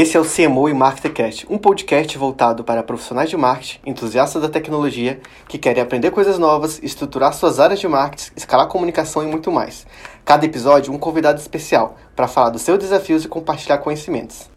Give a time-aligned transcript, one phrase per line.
[0.00, 4.48] Esse é o CMO e Marketercast, um podcast voltado para profissionais de marketing, entusiastas da
[4.48, 5.18] tecnologia,
[5.48, 9.88] que querem aprender coisas novas, estruturar suas áreas de marketing, escalar comunicação e muito mais.
[10.24, 14.48] Cada episódio, um convidado especial para falar dos seus desafios e compartilhar conhecimentos.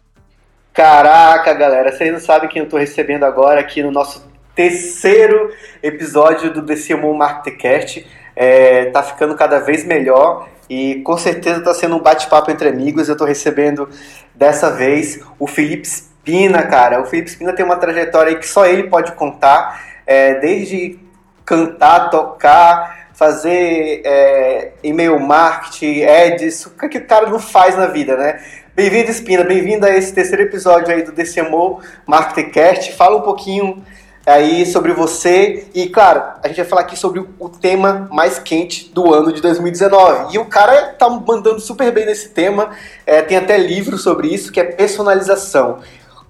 [0.72, 4.24] Caraca, galera, vocês não sabem quem eu estou recebendo agora aqui no nosso
[4.54, 5.52] terceiro
[5.82, 8.06] episódio do DCMO Marketercast.
[8.36, 13.06] É, tá ficando cada vez melhor e com certeza está sendo um bate-papo entre amigos.
[13.06, 13.90] Eu estou recebendo
[14.34, 17.02] dessa vez o Felipe Spina, cara.
[17.02, 20.98] O Felipe Spina tem uma trajetória que só ele pode contar, é, desde
[21.44, 28.16] cantar, tocar, fazer é, e-mail marketing, ads, o que o cara não faz na vida,
[28.16, 28.42] né?
[28.74, 32.94] Bem-vindo, Spina, bem-vindo a esse terceiro episódio aí do DCMO Marketingcast.
[32.94, 33.84] Fala um pouquinho
[34.26, 35.66] aí sobre você.
[35.74, 39.40] E, claro, a gente vai falar aqui sobre o tema mais quente do ano de
[39.40, 40.34] 2019.
[40.34, 42.70] E o cara tá mandando super bem nesse tema.
[43.06, 45.80] É, tem até livro sobre isso, que é personalização.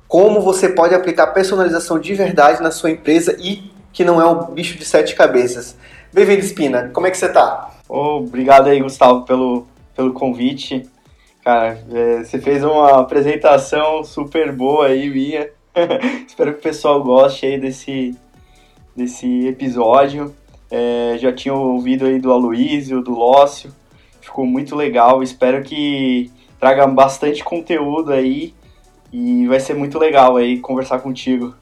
[0.09, 4.53] Como você pode aplicar personalização de verdade na sua empresa e que não é um
[4.53, 5.77] bicho de sete cabeças.
[6.12, 6.91] Bem-vindo, Espina.
[6.93, 7.71] Como é que você tá?
[7.89, 10.89] Obrigado aí, Gustavo, pelo, pelo convite.
[11.45, 15.49] Cara, é, você fez uma apresentação super boa aí, minha.
[16.27, 18.15] Espero que o pessoal goste aí desse,
[18.95, 20.34] desse episódio.
[20.70, 23.73] É, já tinha ouvido aí do Aloísio, do Lócio,
[24.20, 25.23] ficou muito legal.
[25.23, 28.55] Espero que traga bastante conteúdo aí
[29.12, 31.55] e vai ser muito legal aí conversar contigo.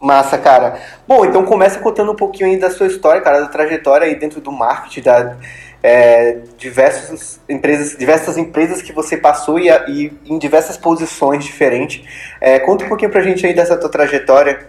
[0.00, 0.80] Massa, cara.
[1.06, 4.40] Bom, então começa contando um pouquinho aí da sua história, cara, da trajetória aí dentro
[4.40, 5.36] do marketing, da
[5.82, 12.04] é, diversas empresas, diversas empresas que você passou e, e em diversas posições diferentes.
[12.40, 14.66] É, conta um pouquinho pra gente aí dessa tua trajetória.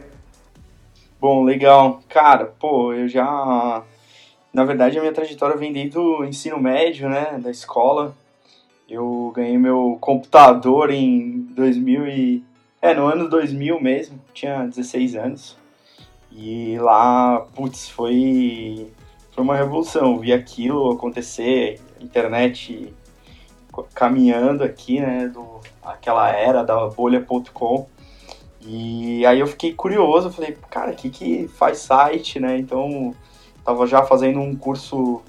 [1.19, 2.01] Bom, legal.
[2.07, 3.83] Cara, pô, eu já.
[4.53, 8.16] Na verdade, a minha trajetória vem desde o ensino médio, né, da escola.
[8.89, 12.44] Eu ganhei meu computador em 2000 e...
[12.81, 15.57] É, no ano 2000 mesmo, tinha 16 anos.
[16.31, 18.88] E lá, putz, foi
[19.39, 20.19] foi uma revolução.
[20.19, 22.94] Vi aquilo acontecer, internet
[23.94, 27.88] caminhando aqui, né, do, aquela era da bolha.com.
[28.59, 32.57] E aí eu fiquei curioso, falei, cara, o que que faz site, né?
[32.57, 33.16] Então,
[33.63, 35.22] tava já fazendo um curso,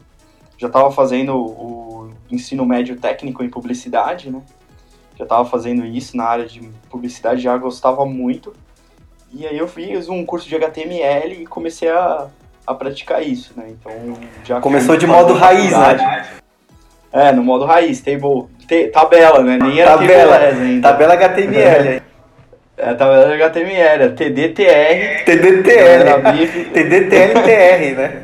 [0.59, 4.43] já tava fazendo o ensino médio técnico em publicidade, né?
[5.17, 6.61] Já tava fazendo isso na área de
[6.91, 8.53] publicidade, já gostava muito.
[9.33, 12.29] E aí eu fiz um curso de HTML e comecei a
[12.71, 13.67] a praticar isso, né?
[13.69, 13.93] Então
[14.45, 16.27] já começou de modo raiz, né?
[17.13, 18.47] É, no modo raiz, table,
[18.93, 19.59] tabela, né?
[19.61, 20.89] Nem era tabela, ainda.
[20.89, 22.03] Tabela HTML.
[22.77, 25.25] É, tabela HTML, TDTR.
[25.25, 26.71] TDTR.
[26.73, 28.23] TDTLTR, né?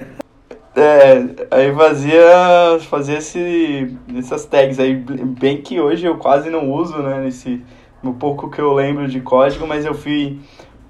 [0.76, 6.98] É, aí fazia, fazia esse, essas tags aí, bem que hoje eu quase não uso,
[6.98, 7.62] né, nesse,
[8.02, 10.38] no pouco que eu lembro de código, mas eu fui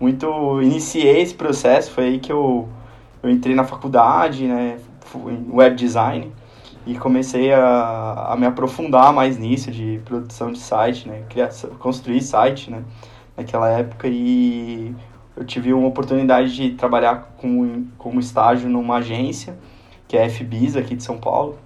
[0.00, 2.68] muito, iniciei esse processo, foi aí que eu
[3.22, 4.78] eu entrei na faculdade, né,
[5.14, 6.32] em web design,
[6.86, 12.22] e comecei a, a me aprofundar mais nisso, de produção de site, né, criação, construir
[12.22, 12.84] site, né,
[13.36, 14.94] naquela época, e
[15.36, 19.56] eu tive uma oportunidade de trabalhar como, como estágio numa agência,
[20.08, 21.58] que é a FBIS, aqui de São Paulo.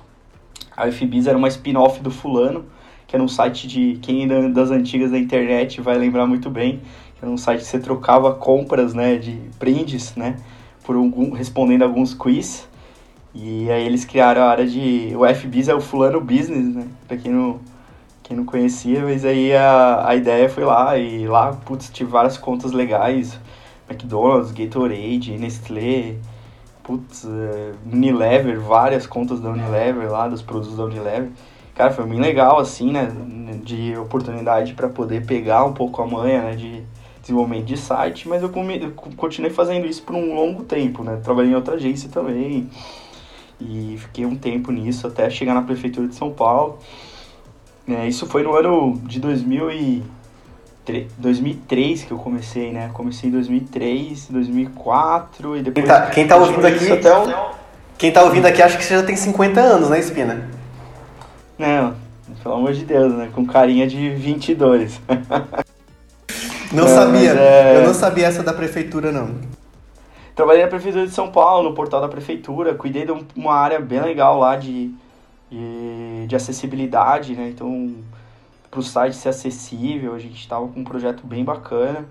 [0.76, 2.64] A FBIS era uma spin-off do Fulano,
[3.06, 6.80] que era um site de quem ainda das antigas da internet vai lembrar muito bem,
[7.16, 10.36] que era um site que você trocava compras, né, de brindes, né,
[10.90, 12.68] por algum, respondendo alguns quiz.
[13.32, 15.14] E aí eles criaram a área de.
[15.14, 16.84] O FBIS é o Fulano Business, né?
[17.06, 17.60] Pra quem não,
[18.24, 22.36] quem não conhecia, mas aí a, a ideia foi lá, e lá, putz, tive várias
[22.36, 23.38] contas legais.
[23.88, 26.16] McDonald's, Gatorade, Nestlé,
[26.82, 31.30] putz, uh, Unilever, várias contas da Unilever lá, dos produtos da Unilever.
[31.76, 33.12] Cara, foi bem legal, assim, né?
[33.62, 36.56] De oportunidade para poder pegar um pouco a manha, né?
[36.56, 36.82] De
[37.30, 38.50] desenvolvimento de site, mas eu
[39.16, 41.20] continuei fazendo isso por um longo tempo, né?
[41.22, 42.68] Trabalhei em outra agência também
[43.60, 46.80] e fiquei um tempo nisso até chegar na prefeitura de São Paulo.
[47.88, 52.90] É, isso foi no ano de 2003 que eu comecei, né?
[52.92, 55.86] Comecei em 2003, 2004 e depois...
[55.86, 56.92] Quem tá, quem tá ouvindo aqui...
[56.92, 57.32] Até um...
[57.96, 60.48] Quem tá ouvindo aqui acha que você já tem 50 anos, né, Espina?
[61.58, 61.94] Não,
[62.42, 63.28] pelo amor de Deus, né?
[63.34, 64.98] Com carinha de 22.
[66.72, 67.30] Não é, sabia.
[67.32, 67.76] É...
[67.76, 69.34] Eu não sabia essa da prefeitura, não.
[70.34, 72.74] Trabalhei na prefeitura de São Paulo, no portal da prefeitura.
[72.74, 74.92] Cuidei de uma área bem legal lá de,
[75.50, 77.48] de, de acessibilidade, né?
[77.48, 77.94] Então,
[78.70, 82.06] para o site ser acessível, a gente estava com um projeto bem bacana.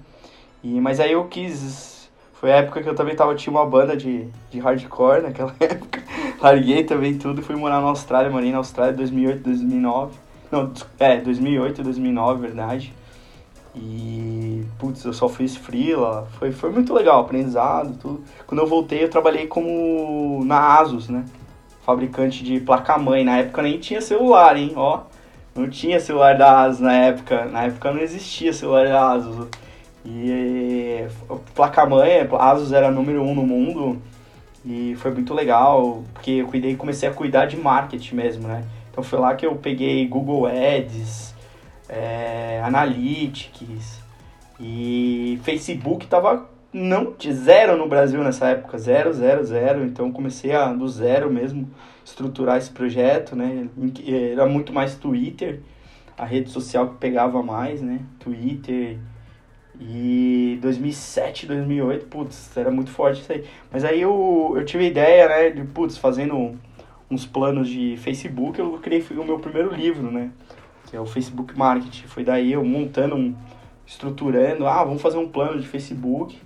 [0.64, 2.10] E, mas aí eu quis...
[2.34, 6.02] Foi a época que eu também tava, tinha uma banda de, de hardcore naquela época.
[6.42, 8.30] Larguei também tudo e fui morar na Austrália.
[8.30, 10.18] Morei na Austrália em 2008, 2009.
[10.52, 12.94] Não, é, 2008, 2009, verdade.
[13.82, 18.24] E, putz, eu só fiz freela, foi, foi muito legal, aprendizado, tudo.
[18.46, 21.24] Quando eu voltei, eu trabalhei como na Asus, né?
[21.86, 23.24] Fabricante de placa-mãe.
[23.24, 24.74] Na época nem tinha celular, hein?
[24.76, 25.04] Ó,
[25.56, 27.46] não tinha celular da Asus na época.
[27.46, 29.48] Na época não existia celular da Asus.
[30.06, 31.08] E
[31.56, 34.02] placa-mãe, Asus era número um no mundo.
[34.66, 38.66] E foi muito legal, porque eu cuidei, comecei a cuidar de marketing mesmo, né?
[38.92, 41.29] Então foi lá que eu peguei Google Ads,
[41.90, 44.00] é, Analytics
[44.60, 49.84] e Facebook tava não de zero no Brasil nessa época, zero, zero, zero.
[49.84, 51.70] Então comecei a do zero mesmo
[52.06, 53.68] estruturar esse projeto, né?
[54.32, 55.62] Era muito mais Twitter,
[56.18, 58.02] a rede social que pegava mais, né?
[58.20, 58.98] Twitter
[59.80, 63.46] e 2007, 2008, putz, era muito forte isso aí.
[63.72, 66.58] Mas aí eu, eu tive a ideia, né, de, putz, fazendo
[67.10, 70.32] uns planos de Facebook, eu criei o meu primeiro livro, né?
[70.90, 72.08] Que é o Facebook Marketing.
[72.08, 73.36] Foi daí eu montando, um,
[73.86, 76.38] estruturando, ah, vamos fazer um plano de Facebook.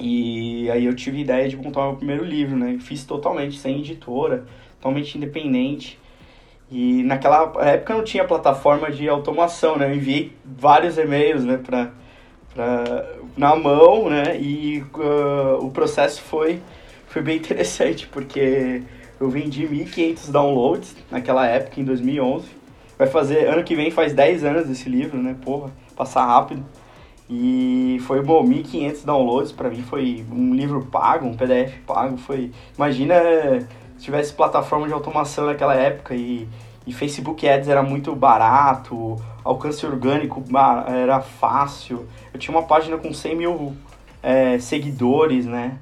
[0.00, 2.78] E aí eu tive a ideia de montar o meu primeiro livro, né?
[2.80, 4.44] Fiz totalmente sem editora,
[4.80, 5.98] totalmente independente.
[6.70, 9.90] E naquela época não tinha plataforma de automação, né?
[9.90, 11.90] Eu enviei vários e-mails, né, pra,
[12.54, 13.06] pra,
[13.36, 14.38] na mão, né?
[14.38, 16.60] E uh, o processo foi,
[17.06, 18.82] foi bem interessante, porque
[19.18, 22.57] eu vendi 1.500 downloads naquela época, em 2011.
[22.98, 25.36] Vai fazer, ano que vem faz 10 anos desse livro, né?
[25.40, 26.64] Porra, passar rápido.
[27.30, 32.50] E foi, bom, 1.500 downloads, para mim foi um livro pago, um PDF pago, foi...
[32.76, 33.14] Imagina
[33.98, 36.48] se tivesse plataforma de automação naquela época e,
[36.86, 40.42] e Facebook Ads era muito barato, alcance orgânico
[40.86, 42.06] era fácil.
[42.32, 43.76] Eu tinha uma página com 100 mil
[44.22, 45.78] é, seguidores, né?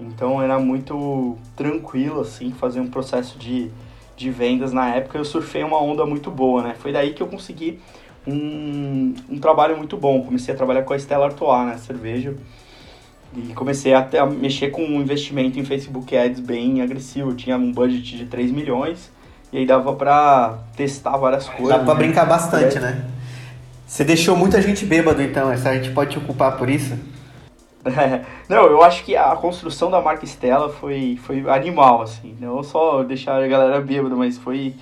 [0.00, 3.70] Então era muito tranquilo, assim, fazer um processo de,
[4.18, 5.16] de vendas na época.
[5.16, 6.74] Eu surfei uma onda muito boa, né?
[6.78, 7.78] Foi daí que eu consegui
[8.26, 10.22] um, um trabalho muito bom.
[10.22, 11.78] Comecei a trabalhar com a Stella Artois, né?
[11.78, 12.34] Cerveja.
[13.36, 17.30] E comecei até a mexer com um investimento em Facebook Ads bem agressivo.
[17.30, 19.10] Eu tinha um budget de 3 milhões
[19.52, 21.78] e aí dava pra testar várias coisas.
[21.78, 22.00] Dá pra né?
[22.00, 22.80] brincar bastante, é.
[22.80, 23.04] né?
[23.86, 25.50] Você deixou muita gente bêbado, então.
[25.50, 26.98] Essa a gente pode te ocupar por isso?
[28.48, 32.36] não, eu acho que a construção da marca Stella foi, foi animal, assim.
[32.40, 34.74] Não só deixar a galera bêbada, mas foi,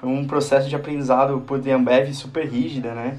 [0.00, 3.18] foi um processo de aprendizado por The Ambev super rígida, né?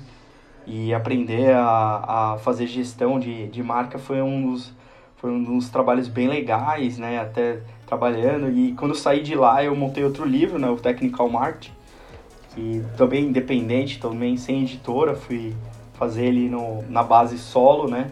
[0.67, 4.73] E aprender a, a fazer gestão de, de marca foi um dos,
[5.17, 7.19] foi um dos trabalhos bem legais, né?
[7.19, 8.49] Até trabalhando.
[8.49, 10.69] E quando saí de lá, eu montei outro livro, né?
[10.69, 11.73] O Technical Marketing,
[12.53, 15.55] que também independente, também sem editora, fui
[15.93, 18.09] fazer ele no, na base solo, né?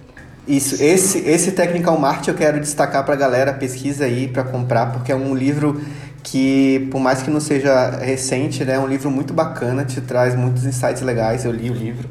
[0.47, 4.91] Isso, esse, esse Technical Marketing eu quero destacar para a galera, pesquisa aí para comprar,
[4.91, 5.81] porque é um livro
[6.21, 10.35] que, por mais que não seja recente, né, é um livro muito bacana, te traz
[10.35, 12.09] muitos insights legais, eu li o livro.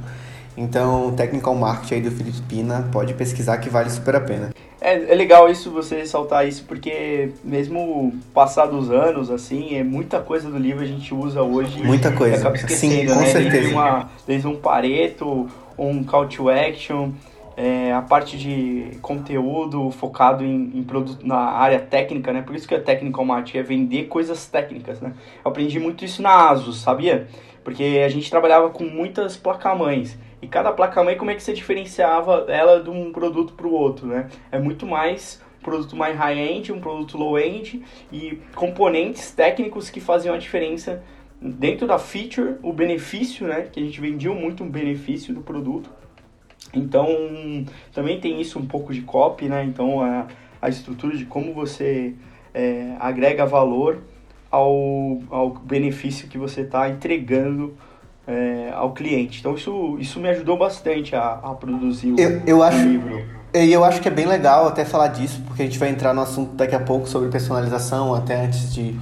[0.57, 4.51] Então, Technical Marketing aí do Felipe Pina, pode pesquisar que vale super a pena.
[4.81, 10.51] É, é legal isso, você ressaltar isso, porque mesmo passados anos, assim, é muita coisa
[10.51, 11.83] do livro a gente usa hoje.
[11.83, 13.27] Muita coisa, sim, com né?
[13.27, 13.51] certeza.
[13.51, 15.49] Desde, uma, desde um pareto,
[15.79, 17.13] um call to action,
[17.57, 22.43] é, a parte de conteúdo focado em, em produto na área técnica, né?
[22.43, 25.13] Por isso que a Technical Marketing é vender coisas técnicas, né?
[25.45, 27.27] Eu aprendi muito isso na ASUS, sabia?
[27.63, 30.19] Porque a gente trabalhava com muitas placamães.
[30.41, 34.07] E cada placa-mãe, como é que você diferenciava ela de um produto para o outro,
[34.07, 34.29] né?
[34.51, 40.39] É muito mais produto mais high-end, um produto low-end e componentes técnicos que faziam a
[40.39, 41.05] diferença
[41.41, 43.69] dentro da feature, o benefício, né?
[43.71, 45.89] Que a gente vendia muito um benefício do produto
[46.73, 47.07] então,
[47.93, 49.65] também tem isso um pouco de copy, né?
[49.65, 50.27] Então, a,
[50.61, 52.15] a estrutura de como você
[52.55, 53.99] é, agrega valor
[54.51, 57.75] ao, ao benefício que você está entregando
[58.27, 59.41] é, ao cliente.
[59.41, 63.23] Então, isso, isso me ajudou bastante a, a produzir o, eu, eu o acho, livro.
[63.55, 66.15] E eu acho que é bem legal até falar disso, porque a gente vai entrar
[66.15, 68.99] no assunto daqui a pouco sobre personalização, até antes de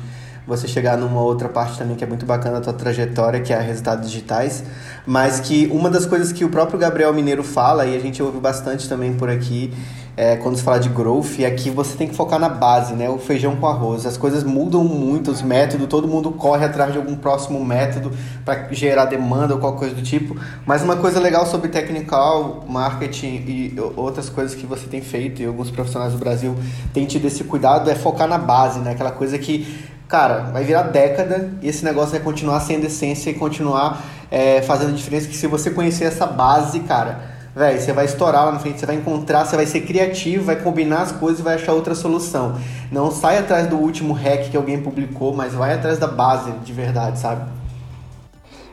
[0.50, 3.60] você chegar numa outra parte também que é muito bacana da tua trajetória, que é
[3.60, 4.64] resultados digitais,
[5.06, 8.40] mas que uma das coisas que o próprio Gabriel Mineiro fala, e a gente ouve
[8.40, 9.72] bastante também por aqui,
[10.16, 13.08] é, quando se fala de growth, é que você tem que focar na base, né?
[13.08, 14.04] O feijão com arroz.
[14.04, 18.12] As coisas mudam muito, os métodos, todo mundo corre atrás de algum próximo método
[18.44, 20.36] para gerar demanda ou qualquer coisa do tipo.
[20.66, 25.46] Mas uma coisa legal sobre technical, marketing e outras coisas que você tem feito e
[25.46, 26.54] alguns profissionais do Brasil
[26.92, 28.90] têm tido esse cuidado é focar na base, né?
[28.90, 33.34] Aquela coisa que cara, vai virar década e esse negócio vai continuar sendo essência e
[33.34, 35.28] continuar é, fazendo diferença.
[35.28, 37.20] Que se você conhecer essa base, cara,
[37.54, 40.56] velho, você vai estourar lá na frente, você vai encontrar, você vai ser criativo, vai
[40.56, 42.56] combinar as coisas e vai achar outra solução.
[42.90, 46.72] Não sai atrás do último hack que alguém publicou, mas vai atrás da base de
[46.72, 47.48] verdade, sabe?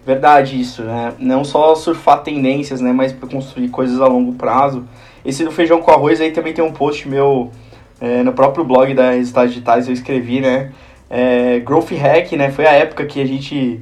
[0.03, 1.13] Verdade isso, né?
[1.20, 2.91] Não só surfar tendências, né?
[2.91, 4.86] Mas construir coisas a longo prazo.
[5.24, 7.51] Esse do feijão com arroz aí também tem um post meu
[8.00, 10.72] é, no próprio blog da Resultados Digitais, eu escrevi, né?
[11.09, 12.51] É, Growth Hack, né?
[12.51, 13.79] Foi a época que a gente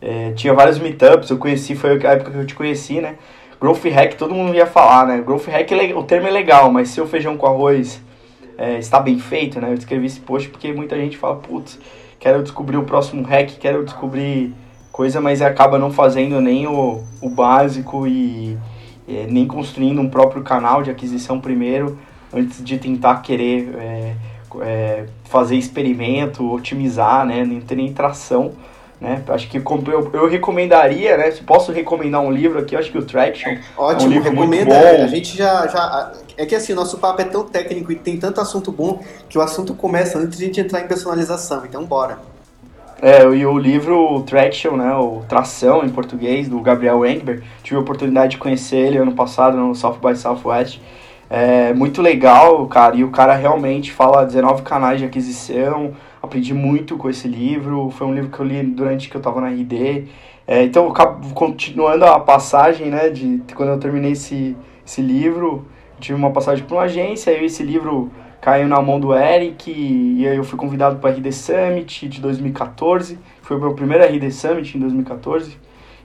[0.00, 3.16] é, tinha vários meetups, eu conheci, foi a época que eu te conheci, né?
[3.60, 5.20] Growth Hack, todo mundo ia falar, né?
[5.20, 8.02] Growth Hack, é o termo é legal, mas se o feijão com arroz
[8.56, 9.70] é, está bem feito, né?
[9.70, 11.78] Eu escrevi esse post porque muita gente fala, putz,
[12.18, 14.54] quero descobrir o próximo hack, quero descobrir
[14.90, 18.56] coisa, mas acaba não fazendo nem o, o básico e
[19.08, 21.98] é, nem construindo um próprio canal de aquisição primeiro,
[22.32, 23.68] antes de tentar querer
[24.62, 27.44] é, fazer experimento, otimizar, né?
[27.44, 28.52] Nem ter nem tração.
[29.00, 29.22] Né?
[29.28, 31.30] Acho que eu, eu recomendaria, né?
[31.30, 34.78] Se posso recomendar um livro aqui, eu acho que o Traction Ótimo, é um recomenda.
[34.78, 36.12] A gente já, já.
[36.36, 39.40] É que assim, nosso papo é tão técnico e tem tanto assunto bom que o
[39.40, 41.64] assunto começa antes de a gente entrar em personalização.
[41.64, 42.18] Então, bora.
[43.02, 47.80] É, e o livro Traction, né, o Tração em português, do Gabriel Engber, tive a
[47.80, 50.78] oportunidade de conhecer ele ano passado no South by Southwest.
[51.32, 56.96] É muito legal, cara, e o cara realmente fala 19 canais de aquisição, aprendi muito
[56.96, 60.08] com esse livro, foi um livro que eu li durante que eu estava na RD.
[60.44, 60.92] É, então,
[61.32, 65.64] continuando a passagem, né, de quando eu terminei esse, esse livro,
[66.00, 68.10] tive uma passagem para uma agência, aí esse livro
[68.40, 72.20] caiu na mão do Eric, e aí eu fui convidado para a RD Summit de
[72.20, 75.56] 2014, foi o meu primeiro RD Summit em 2014,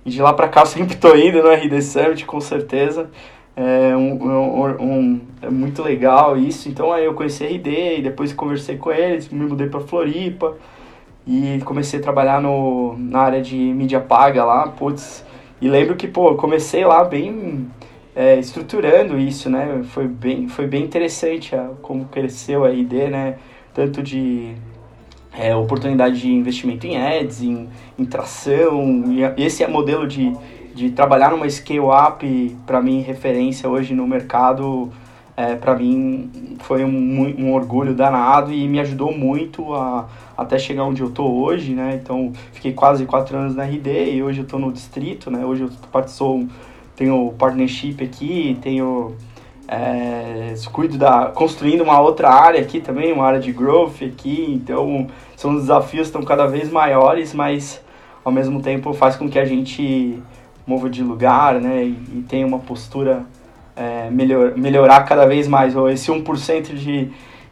[0.06, 3.10] e de lá para cá eu sempre tô indo no RD Summit, com certeza.
[3.56, 6.68] É, um, um, um, é muito legal isso.
[6.68, 10.58] Então aí eu conheci a RD e depois conversei com eles, me mudei para Floripa
[11.26, 15.26] e comecei a trabalhar no, na área de mídia paga lá, putz.
[15.62, 17.68] E lembro que, pô, comecei lá bem
[18.16, 19.82] é, estruturando isso, né?
[19.86, 23.38] Foi bem, foi bem interessante a, como cresceu a RD, né?
[23.74, 24.54] Tanto de
[25.38, 29.04] é, oportunidade de investimento em ads, em, em tração,
[29.38, 30.34] esse é modelo de
[30.76, 34.92] de trabalhar numa scale-up, para mim, referência hoje no mercado,
[35.38, 40.84] é, para mim foi um, um, orgulho danado e me ajudou muito a até chegar
[40.84, 42.00] onde eu tô hoje, né?
[42.02, 45.46] Então, fiquei quase quatro anos na RD e hoje eu tô no distrito, né?
[45.46, 46.46] Hoje eu participo,
[46.94, 49.16] tenho partnership aqui, tenho
[49.68, 55.08] é, cuido da construindo uma outra área aqui também, uma área de growth aqui, então
[55.38, 57.82] são desafios estão cada vez maiores, mas
[58.26, 60.22] ao mesmo tempo faz com que a gente
[60.66, 63.26] mova de lugar, né, e, e tenha uma postura
[63.76, 67.10] é, melhor, melhorar cada vez mais, ou esse 1% de,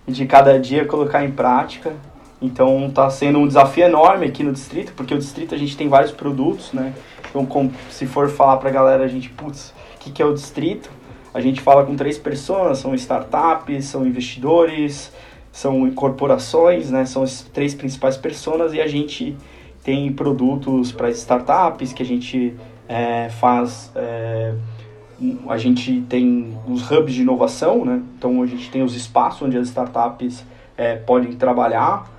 [0.08, 1.94] de cada dia colocar em prática.
[2.42, 5.88] Então está sendo um desafio enorme aqui no distrito, porque o distrito a gente tem
[5.88, 6.94] vários produtos, né?
[7.30, 10.26] Então, como, se for falar para a galera, a gente, putz, o que, que é
[10.26, 10.92] o distrito?
[11.34, 15.12] A gente fala com três pessoas, são startups, são investidores,
[15.52, 17.06] são corporações, né?
[17.06, 19.36] São as três principais pessoas e a gente
[19.84, 22.54] tem produtos para startups que a gente
[22.94, 23.92] é, faz.
[23.96, 24.54] É,
[25.48, 28.02] a gente tem os hubs de inovação, né?
[28.18, 30.44] então a gente tem os espaços onde as startups
[30.76, 32.12] é, podem trabalhar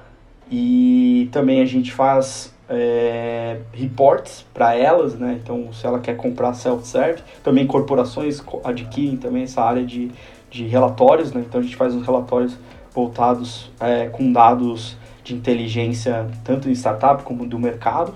[0.51, 5.39] e também a gente faz é, reports para elas, né?
[5.43, 10.11] então se ela quer comprar self-serve, também corporações adquirem também essa área de,
[10.51, 11.45] de relatórios, né?
[11.47, 12.57] então a gente faz uns relatórios
[12.95, 18.15] voltados é, com dados de inteligência tanto de startup como do mercado.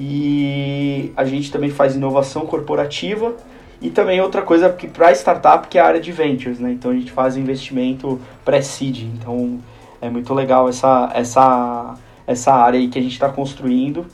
[0.00, 3.34] E a gente também faz inovação corporativa
[3.82, 6.70] e também outra coisa que para startup que é a área de ventures, né?
[6.70, 9.02] Então a gente faz investimento pré-seed.
[9.02, 9.58] Então
[10.00, 14.06] é muito legal essa essa essa área aí que a gente está construindo,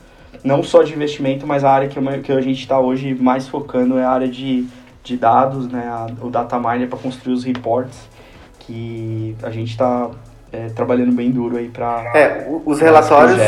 [0.43, 3.99] não só de investimento, mas a área que, que a gente está hoje mais focando
[3.99, 4.65] é a área de,
[5.03, 5.85] de dados, né?
[5.87, 8.09] A, o data miner para construir os reports
[8.57, 10.09] que a gente está
[10.55, 13.39] é, trabalhando bem duro aí para é os relatórios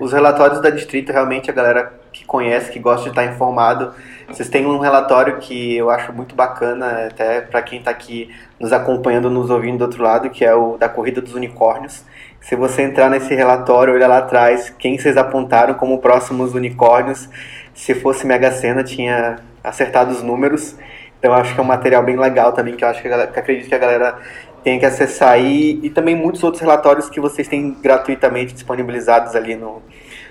[0.00, 3.92] os relatórios da distrito realmente a galera que conhece que gosta de estar informado
[4.28, 8.28] vocês têm um relatório que eu acho muito bacana até para quem está aqui
[8.60, 12.04] nos acompanhando nos ouvindo do outro lado que é o da corrida dos unicórnios.
[12.38, 17.26] Se você entrar nesse relatório olha lá atrás quem vocês apontaram como próximos unicórnios.
[17.72, 20.76] Se fosse Mega Sena tinha acertado os números.
[21.18, 23.38] Então acho que é um material bem legal também que eu acho que, galera, que
[23.38, 24.18] acredito que a galera
[24.62, 29.54] tem que acessar aí e também muitos outros relatórios que vocês têm gratuitamente disponibilizados ali
[29.54, 29.82] no,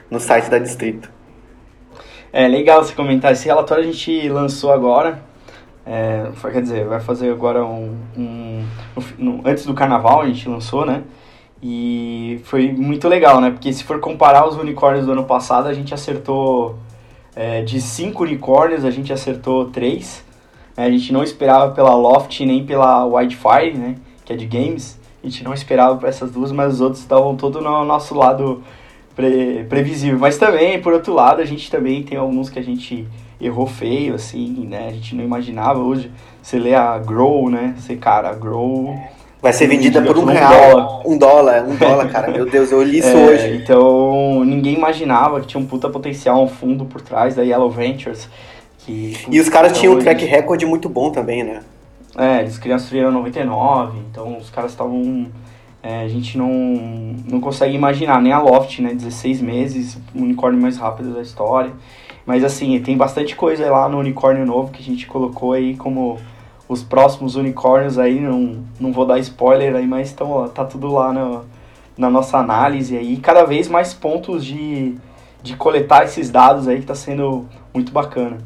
[0.09, 1.11] no site da Distrito.
[2.31, 3.31] É legal você comentar.
[3.31, 5.21] Esse relatório a gente lançou agora.
[5.85, 8.65] É, quer dizer, vai fazer agora um, um,
[9.17, 11.03] um, Antes do carnaval a gente lançou, né?
[11.63, 13.49] E foi muito legal, né?
[13.49, 16.77] Porque se for comparar os unicórnios do ano passado, a gente acertou.
[17.35, 20.25] É, de cinco unicórnios, a gente acertou três.
[20.75, 23.95] A gente não esperava pela Loft nem pela Wildfire, né?
[24.27, 24.99] Que é de games.
[25.23, 28.61] A gente não esperava para essas duas, mas os outros estavam todos no nosso lado
[29.15, 30.19] pre, previsível.
[30.19, 33.07] Mas também, por outro lado, a gente também tem alguns que a gente
[33.39, 34.89] errou feio, assim, né?
[34.89, 36.11] A gente não imaginava hoje.
[36.41, 37.73] Você lê a Grow, né?
[37.77, 38.99] Você, cara, a Grow.
[39.41, 40.51] Vai ser vendida por um, um real.
[40.51, 41.01] Dólar.
[41.05, 42.29] Um dólar, um dólar, cara.
[42.29, 43.55] Meu Deus, eu li isso é, hoje.
[43.55, 48.27] Então, ninguém imaginava que tinha um puta potencial, um fundo por trás da Yellow Ventures.
[48.79, 51.61] Que, e os caras tinham um track record muito bom também, né?
[52.17, 55.27] É, eles construíram 99, então os caras estavam.
[55.83, 56.49] É, a gente não,
[57.29, 58.93] não consegue imaginar, nem a Loft, né?
[58.93, 61.71] 16 meses, o unicórnio mais rápido da história.
[62.25, 66.17] Mas assim, tem bastante coisa lá no unicórnio novo que a gente colocou aí como
[66.67, 71.13] os próximos unicórnios aí, não, não vou dar spoiler aí, mas tão, tá tudo lá
[71.13, 71.45] no,
[71.97, 73.17] na nossa análise aí.
[73.17, 74.95] Cada vez mais pontos de,
[75.41, 78.39] de coletar esses dados aí que tá sendo muito bacana.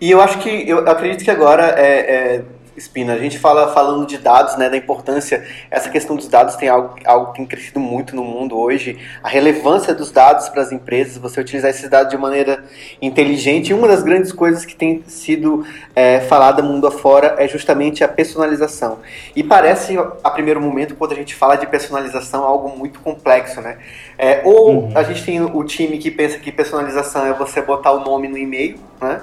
[0.00, 2.44] E eu acho que, eu acredito que agora é, é
[2.78, 6.68] Espina, a gente fala falando de dados, né, da importância, essa questão dos dados tem
[6.68, 10.72] algo, algo que tem crescido muito no mundo hoje, a relevância dos dados para as
[10.72, 12.64] empresas, você utilizar esses dados de maneira
[13.02, 18.04] inteligente, e uma das grandes coisas que tem sido é, falada mundo afora é justamente
[18.04, 18.98] a personalização.
[19.34, 23.78] E parece, a primeiro momento, quando a gente fala de personalização, algo muito complexo, né?
[24.16, 24.92] É, ou uhum.
[24.94, 28.38] a gente tem o time que pensa que personalização é você botar o nome no
[28.38, 29.20] e-mail, né?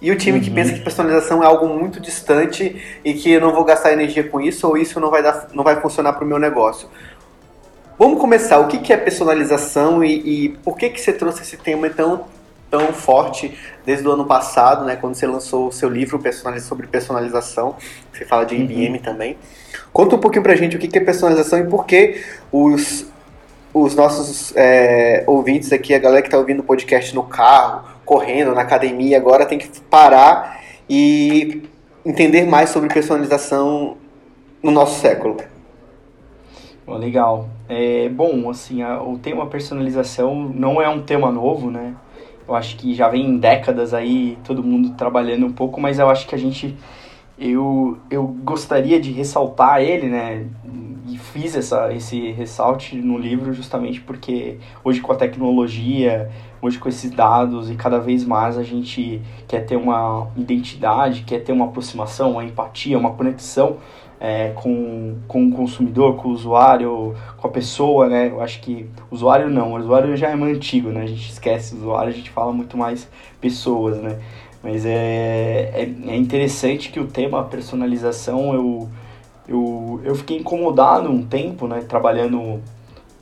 [0.00, 0.44] E o time uhum.
[0.44, 4.22] que pensa que personalização é algo muito distante e que eu não vou gastar energia
[4.22, 6.88] com isso ou isso não vai, dar, não vai funcionar para o meu negócio.
[7.98, 8.58] Vamos começar.
[8.60, 12.26] O que, que é personalização e, e, por que, que você trouxe esse tema tão,
[12.70, 16.20] tão forte desde o ano passado, né, quando você lançou o seu livro
[16.60, 17.74] sobre personalização?
[18.12, 19.02] Você fala de IBM uhum.
[19.02, 19.36] também.
[19.92, 23.06] Conta um pouquinho para a gente o que, que é personalização e por que os,
[23.74, 28.54] os nossos é, ouvintes aqui, a galera que está ouvindo o podcast no carro, correndo
[28.54, 31.62] na academia, agora tem que parar e
[32.06, 33.98] entender mais sobre personalização
[34.62, 35.36] no nosso século.
[36.86, 37.50] legal.
[37.68, 41.94] É, bom, assim, a, o tema personalização não é um tema novo, né?
[42.48, 46.26] Eu acho que já vem décadas aí todo mundo trabalhando um pouco, mas eu acho
[46.26, 46.74] que a gente
[47.38, 50.46] eu, eu gostaria de ressaltar ele, né?
[51.06, 56.88] E fiz essa, esse ressalte no livro justamente porque hoje com a tecnologia hoje com
[56.88, 61.66] esses dados e cada vez mais a gente quer ter uma identidade, quer ter uma
[61.66, 63.76] aproximação, uma empatia, uma conexão
[64.20, 68.28] é, com, com o consumidor, com o usuário, com a pessoa, né?
[68.28, 71.02] Eu acho que usuário não, o usuário já é mais antigo, né?
[71.02, 73.08] A gente esquece o usuário, a gente fala muito mais
[73.40, 74.18] pessoas, né?
[74.62, 78.88] Mas é, é, é interessante que o tema personalização eu,
[79.46, 81.80] eu, eu fiquei incomodado um tempo, né?
[81.88, 82.60] Trabalhando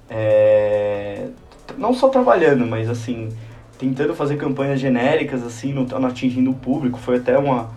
[0.08, 1.28] é,
[1.76, 3.28] não só trabalhando, mas assim,
[3.78, 7.68] tentando fazer campanhas genéricas, assim, não, não atingindo o público, foi até uma,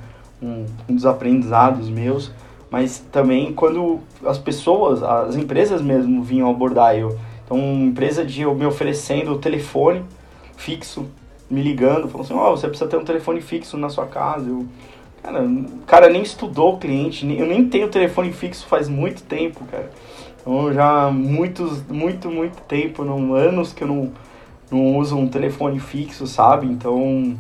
[0.42, 2.32] um, um dos aprendizados meus,
[2.70, 7.18] mas também quando as pessoas, as empresas mesmo vinham abordar eu.
[7.46, 10.04] Então, uma empresa de eu me oferecendo o telefone
[10.56, 11.08] fixo,
[11.50, 14.48] me ligando, falando assim, ó, oh, você precisa ter um telefone fixo na sua casa.
[14.48, 14.66] Eu,
[15.24, 15.48] cara,
[15.88, 19.90] cara nem estudou o cliente, eu nem tenho telefone fixo faz muito tempo, cara.
[20.42, 24.12] Então já muitos, muito, muito tempo, não, anos que eu não,
[24.72, 26.68] não uso um telefone fixo, sabe?
[26.68, 27.38] Então,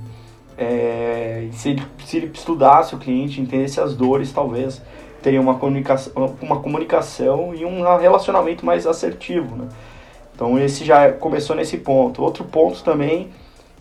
[0.57, 4.81] é, se, ele, se ele estudasse o cliente, entendesse as dores, talvez
[5.21, 9.67] teria uma comunicação, uma comunicação e um relacionamento mais assertivo, né?
[10.33, 12.23] Então esse já começou nesse ponto.
[12.23, 13.29] Outro ponto também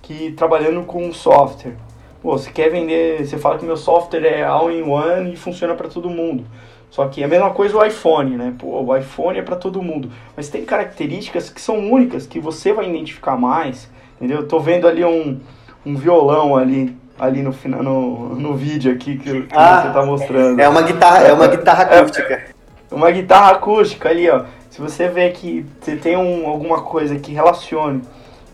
[0.02, 1.76] que trabalhando com software.
[2.20, 6.10] Pô, você quer vender, você fala que meu software é all-in-one e funciona para todo
[6.10, 6.44] mundo.
[6.90, 8.54] Só que é a mesma coisa o iPhone, né?
[8.58, 10.10] Pô, o iPhone é para todo mundo.
[10.36, 14.38] Mas tem características que são únicas, que você vai identificar mais, entendeu?
[14.38, 15.38] Eu tô vendo ali um,
[15.84, 20.60] um violão ali, ali no, no, no vídeo aqui que, que ah, você tá mostrando.
[20.60, 22.34] É uma guitarra, é uma guitarra acústica.
[22.34, 24.44] É, uma guitarra acústica ali, ó.
[24.70, 28.02] Se você vê que você tem um, alguma coisa que relacione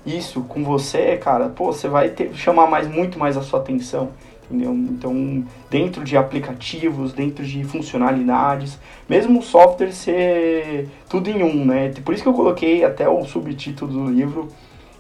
[0.05, 4.11] isso com você, cara, pô, você vai ter, chamar mais, muito mais a sua atenção
[4.51, 4.73] entendeu?
[4.73, 11.93] Então, dentro de aplicativos, dentro de funcionalidades, mesmo o software ser tudo em um, né?
[12.05, 14.49] Por isso que eu coloquei até o subtítulo do livro,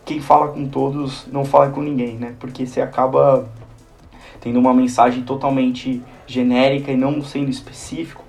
[0.04, 2.34] quem fala com todos não fala com ninguém, né?
[2.38, 3.48] Porque você acaba
[4.40, 8.22] tendo uma mensagem totalmente genérica e não sendo específico.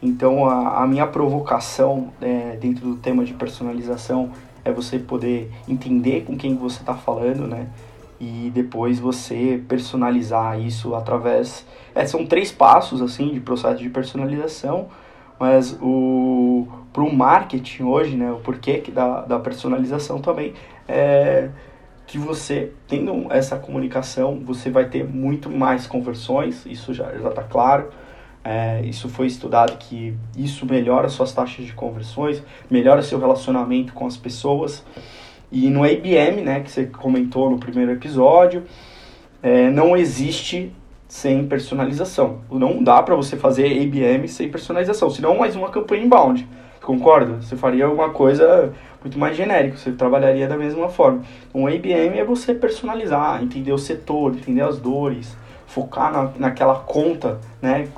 [0.00, 4.30] Então, a, a minha provocação é, dentro do tema de personalização
[4.68, 7.68] é você poder entender com quem você está falando, né?
[8.20, 11.64] e depois você personalizar isso através.
[11.94, 14.88] É, são três passos assim de processo de personalização,
[15.38, 20.54] mas o para o marketing hoje, né, o porquê da, da personalização também
[20.88, 21.48] é
[22.06, 27.42] que você tendo essa comunicação você vai ter muito mais conversões, isso já já está
[27.42, 27.88] claro.
[28.44, 34.06] É, isso foi estudado que isso melhora suas taxas de conversões, melhora seu relacionamento com
[34.06, 34.84] as pessoas
[35.50, 38.64] E no IBM, né, que você comentou no primeiro episódio,
[39.42, 40.72] é, não existe
[41.08, 42.40] sem personalização.
[42.50, 46.46] Não dá para você fazer IBM sem personalização, senão mais uma campanha inbound.
[46.82, 47.40] Concorda?
[47.40, 48.72] Você faria uma coisa
[49.02, 51.22] muito mais genérica, você trabalharia da mesma forma.
[51.52, 55.36] O IBM é você personalizar, entender o setor, entender as dores,
[55.68, 57.88] focar na, naquela conta né,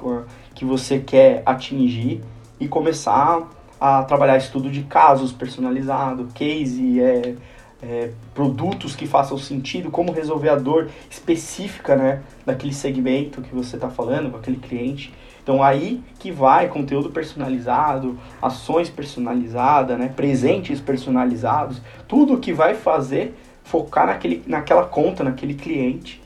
[0.54, 2.20] que você quer atingir
[2.58, 3.48] e começar
[3.80, 7.34] a trabalhar estudo de casos personalizado, case, é,
[7.82, 13.76] é, produtos que façam sentido, como resolver a dor específica né, daquele segmento que você
[13.76, 15.14] está falando, com aquele cliente.
[15.42, 23.34] Então aí que vai conteúdo personalizado, ações personalizadas, né, presentes personalizados, tudo que vai fazer
[23.64, 26.19] focar naquele, naquela conta, naquele cliente,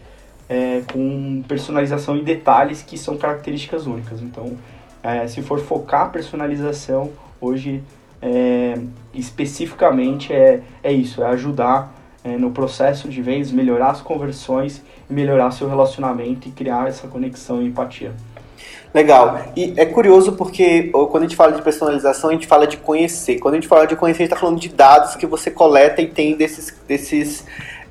[0.49, 4.23] é, com personalização e detalhes que são características únicas.
[4.23, 4.57] Então,
[5.03, 7.83] é, se for focar personalização, hoje
[8.23, 8.79] é,
[9.13, 15.51] especificamente é, é isso, é ajudar é, no processo de vendas, melhorar as conversões, melhorar
[15.51, 18.13] seu relacionamento e criar essa conexão e empatia.
[18.95, 19.41] Legal.
[19.57, 23.41] E é curioso porque quando a gente fala de personalização, a gente fala de conhecer.
[23.41, 26.01] Quando a gente fala de conhecer, a gente está falando de dados que você coleta
[26.01, 27.45] e tem desses, desses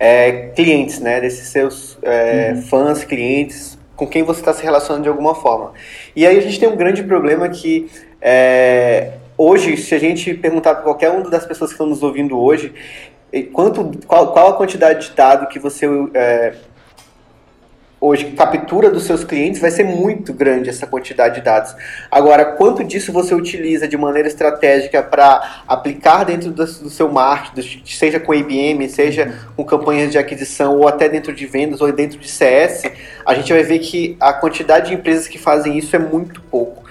[0.04, 1.22] é, clientes, né?
[1.22, 2.62] Desses seus é, uhum.
[2.64, 5.72] fãs, clientes, com quem você está se relacionando de alguma forma.
[6.14, 7.90] E aí a gente tem um grande problema que
[8.22, 12.38] é, hoje, se a gente perguntar para qualquer uma das pessoas que estão nos ouvindo
[12.38, 12.74] hoje,
[13.54, 16.54] quanto, qual, qual a quantidade de dado que você é,
[18.06, 21.74] hoje captura dos seus clientes, vai ser muito grande essa quantidade de dados.
[22.12, 27.82] Agora, quanto disso você utiliza de maneira estratégica para aplicar dentro do, do, seu marketing,
[27.86, 32.20] seja com IBM, seja com campanhas de aquisição, ou até dentro de vendas, ou dentro
[32.20, 32.84] de CS,
[33.26, 36.84] a gente vai ver que a quantidade de empresas que fazem isso é muito pouco.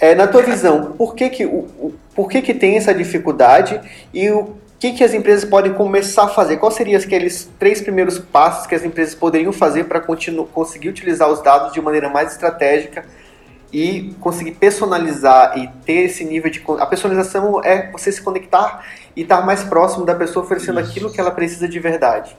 [0.00, 3.80] É, na tua visão, por que que, o, o, por que que tem essa dificuldade
[4.12, 6.56] e o que, que as empresas podem começar a fazer?
[6.56, 11.42] Quais seriam aqueles três primeiros passos que as empresas poderiam fazer para conseguir utilizar os
[11.42, 13.04] dados de maneira mais estratégica
[13.72, 16.62] e conseguir personalizar e ter esse nível de.
[16.78, 18.84] A personalização é você se conectar
[19.16, 20.90] e estar mais próximo da pessoa oferecendo Isso.
[20.90, 22.36] aquilo que ela precisa de verdade.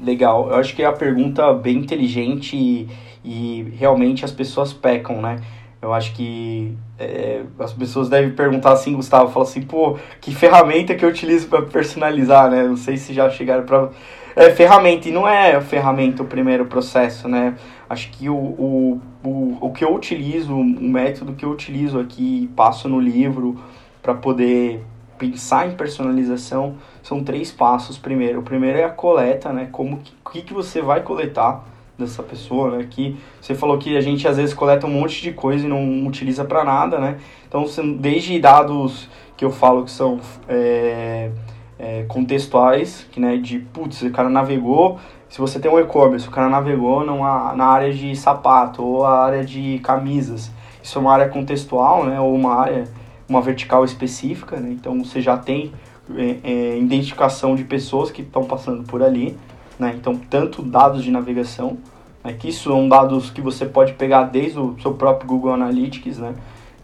[0.00, 2.88] Legal, eu acho que é a pergunta bem inteligente e,
[3.24, 5.40] e realmente as pessoas pecam, né?
[5.84, 10.94] Eu acho que é, as pessoas devem perguntar assim, Gustavo, fala assim, pô, que ferramenta
[10.94, 12.62] que eu utilizo para personalizar, né?
[12.62, 13.90] Não sei se já chegaram para
[14.34, 17.54] é ferramenta e não é ferramenta o primeiro processo, né?
[17.88, 22.50] Acho que o, o, o, o que eu utilizo, o método que eu utilizo aqui,
[22.56, 23.60] passo no livro
[24.02, 24.82] para poder
[25.18, 27.98] pensar em personalização, são três passos.
[27.98, 29.68] Primeiro, o primeiro é a coleta, né?
[29.70, 30.00] Como
[30.32, 31.62] que, que você vai coletar
[31.98, 32.86] dessa pessoa, né?
[32.88, 36.06] Que você falou que a gente às vezes coleta um monte de coisa e não
[36.06, 37.18] utiliza para nada, né?
[37.46, 37.64] Então,
[37.98, 41.30] desde dados que eu falo que são é,
[41.78, 46.30] é, contextuais, que né, de putz, o cara navegou, se você tem um e-commerce, o
[46.30, 50.50] cara navegou numa, na área de sapato ou a área de camisas,
[50.82, 52.20] isso é uma área contextual, né?
[52.20, 52.84] Ou uma área,
[53.28, 54.70] uma vertical específica, né?
[54.70, 55.72] Então, você já tem
[56.14, 59.36] é, é identificação de pessoas que estão passando por ali.
[59.78, 59.94] Né?
[59.96, 61.78] Então, tanto dados de navegação,
[62.22, 62.32] né?
[62.32, 66.34] que isso são dados que você pode pegar desde o seu próprio Google Analytics, né?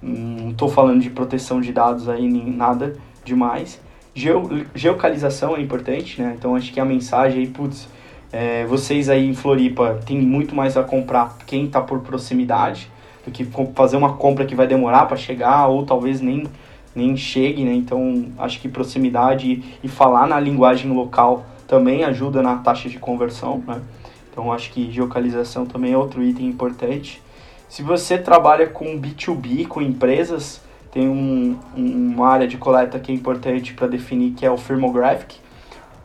[0.03, 3.81] não estou falando de proteção de dados aí, nem nada demais.
[4.15, 6.35] Geo, geocalização é importante, né?
[6.37, 7.89] então acho que a mensagem aí, putz,
[8.33, 12.91] é, vocês aí em Floripa tem muito mais a comprar quem está por proximidade
[13.25, 16.47] do que fazer uma compra que vai demorar para chegar ou talvez nem,
[16.95, 17.73] nem chegue, né?
[17.75, 23.63] Então acho que proximidade e falar na linguagem local também ajuda na taxa de conversão,
[23.65, 23.81] né?
[24.29, 27.23] Então acho que geocalização também é outro item importante.
[27.69, 33.13] Se você trabalha com B2B, com empresas, tem um, um, uma área de coleta que
[33.13, 35.39] é importante para definir que é o firmographic,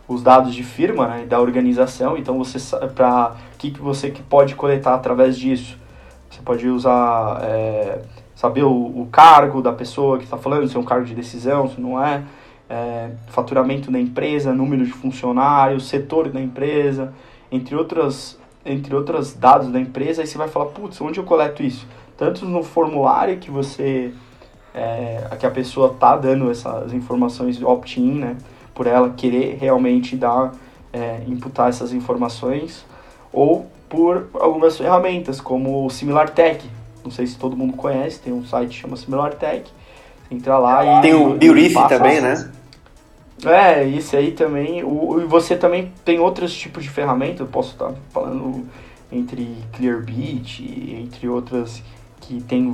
[0.07, 2.15] os dados de firma né, da organização.
[2.15, 5.79] Então você para que, que você que pode coletar através disso?
[6.29, 8.03] Você pode usar é,
[8.35, 11.67] saber o, o cargo da pessoa que está falando, se é um cargo de decisão,
[11.67, 12.21] se não é
[12.69, 17.13] é, faturamento da empresa, número de funcionários, setor da empresa,
[17.51, 21.61] entre outras entre outros dados da empresa, aí você vai falar, putz, onde eu coleto
[21.61, 21.85] isso?
[22.17, 24.11] Tanto no formulário que você,
[24.73, 28.37] é, que a pessoa tá dando essas informações opt-in, né,
[28.73, 30.51] por ela querer realmente dar,
[30.91, 32.83] é, imputar essas informações,
[33.31, 36.67] ou por algumas ferramentas, como o SimilarTech,
[37.03, 39.71] não sei se todo mundo conhece, tem um site que chama SimilarTech,
[40.29, 41.01] entra lá e...
[41.01, 42.51] Tem o Biorif também, né?
[43.45, 44.83] É, isso aí também.
[44.83, 48.65] O, e você também tem outros tipos de ferramentas, eu posso estar falando
[49.11, 50.63] entre Clearbit,
[51.01, 51.83] entre outras
[52.21, 52.73] que tem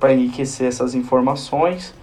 [0.00, 1.94] para enriquecer essas informações.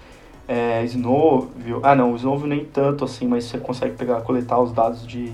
[0.47, 1.79] é, Snowview.
[1.83, 5.31] Ah, não, Snowview nem tanto assim, mas você consegue pegar, coletar os dados de,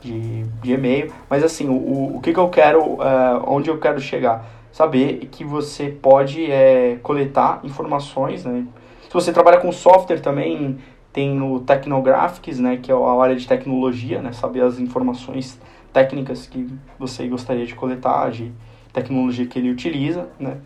[0.00, 1.12] de, de e-mail.
[1.28, 4.44] Mas assim, o, o que, que eu quero, é, onde eu quero chegar?
[4.76, 8.66] Saber que você pode é, coletar informações, né?
[9.04, 10.76] Se você trabalha com software também,
[11.14, 15.58] tem o Technographics, né, que é a área de tecnologia, né, saber as informações
[15.94, 18.52] técnicas que você gostaria de coletar, de
[18.92, 20.58] tecnologia que ele utiliza, né?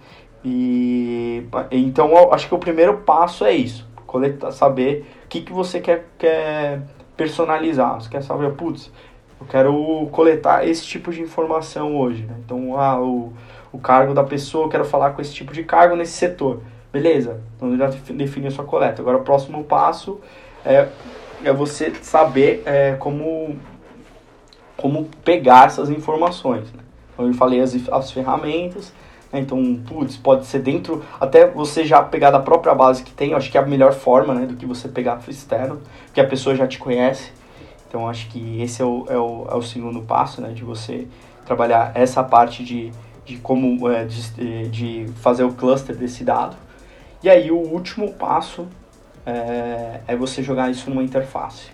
[0.45, 5.79] E então acho que o primeiro passo é isso, coletar, saber o que, que você
[5.79, 6.83] quer, quer
[7.17, 8.01] personalizar.
[8.01, 8.91] Você quer saber, putz,
[9.41, 12.25] eu quero coletar esse tipo de informação hoje.
[12.25, 12.35] Né?
[12.45, 13.33] Então, ah, o,
[13.73, 16.61] o cargo da pessoa, quero falar com esse tipo de cargo nesse setor.
[16.93, 19.01] Beleza, então já definiu a sua coleta.
[19.01, 20.21] Agora o próximo passo
[20.65, 20.89] é,
[21.45, 23.57] é você saber é, como,
[24.77, 26.73] como pegar essas informações.
[26.73, 26.83] Né?
[27.13, 28.93] Então eu falei as, as ferramentas,
[29.33, 29.39] né?
[29.39, 33.53] então, putz, pode ser dentro, até você já pegar da própria base que tem, acho
[33.53, 36.67] que é a melhor forma né, do que você pegar externo, porque a pessoa já
[36.67, 37.31] te conhece.
[37.89, 41.07] Então acho que esse é o, é o, é o segundo passo, né, de você
[41.45, 42.93] trabalhar essa parte de,
[43.31, 46.57] de como é, de, de fazer o cluster desse dado.
[47.23, 48.67] E aí o último passo
[49.25, 51.69] é, é você jogar isso numa interface.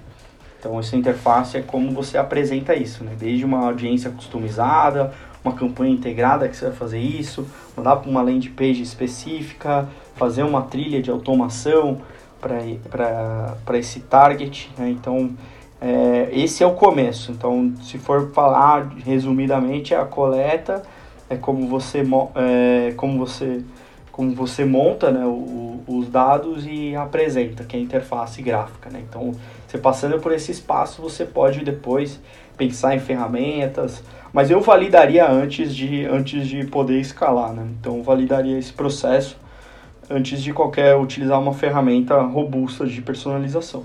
[0.58, 3.12] Então essa interface é como você apresenta isso, né?
[3.18, 8.20] Desde uma audiência customizada, uma campanha integrada que você vai fazer isso, mandar para uma
[8.20, 12.02] landing page específica, fazer uma trilha de automação
[12.40, 14.70] para esse target.
[14.76, 14.90] Né?
[14.90, 15.30] Então
[15.80, 17.30] é, esse é o começo.
[17.30, 20.82] Então se for falar resumidamente é a coleta,
[21.28, 22.02] é como você
[22.34, 23.62] é, como você
[24.16, 28.88] como você monta né, o, os dados e apresenta, que é a interface gráfica.
[28.88, 29.02] Né?
[29.06, 29.32] Então,
[29.68, 32.18] você passando por esse espaço, você pode depois
[32.56, 37.52] pensar em ferramentas, mas eu validaria antes de, antes de poder escalar.
[37.52, 37.66] Né?
[37.78, 39.36] Então, validaria esse processo
[40.08, 43.84] antes de qualquer utilizar uma ferramenta robusta de personalização.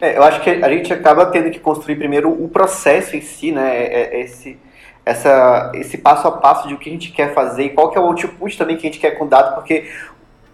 [0.00, 3.50] É, eu acho que a gente acaba tendo que construir primeiro o processo em si,
[3.50, 3.76] né?
[3.76, 4.56] É, é esse
[5.04, 7.98] essa, esse passo a passo de o que a gente quer fazer e qual que
[7.98, 9.90] é o output também que a gente quer com o dado, porque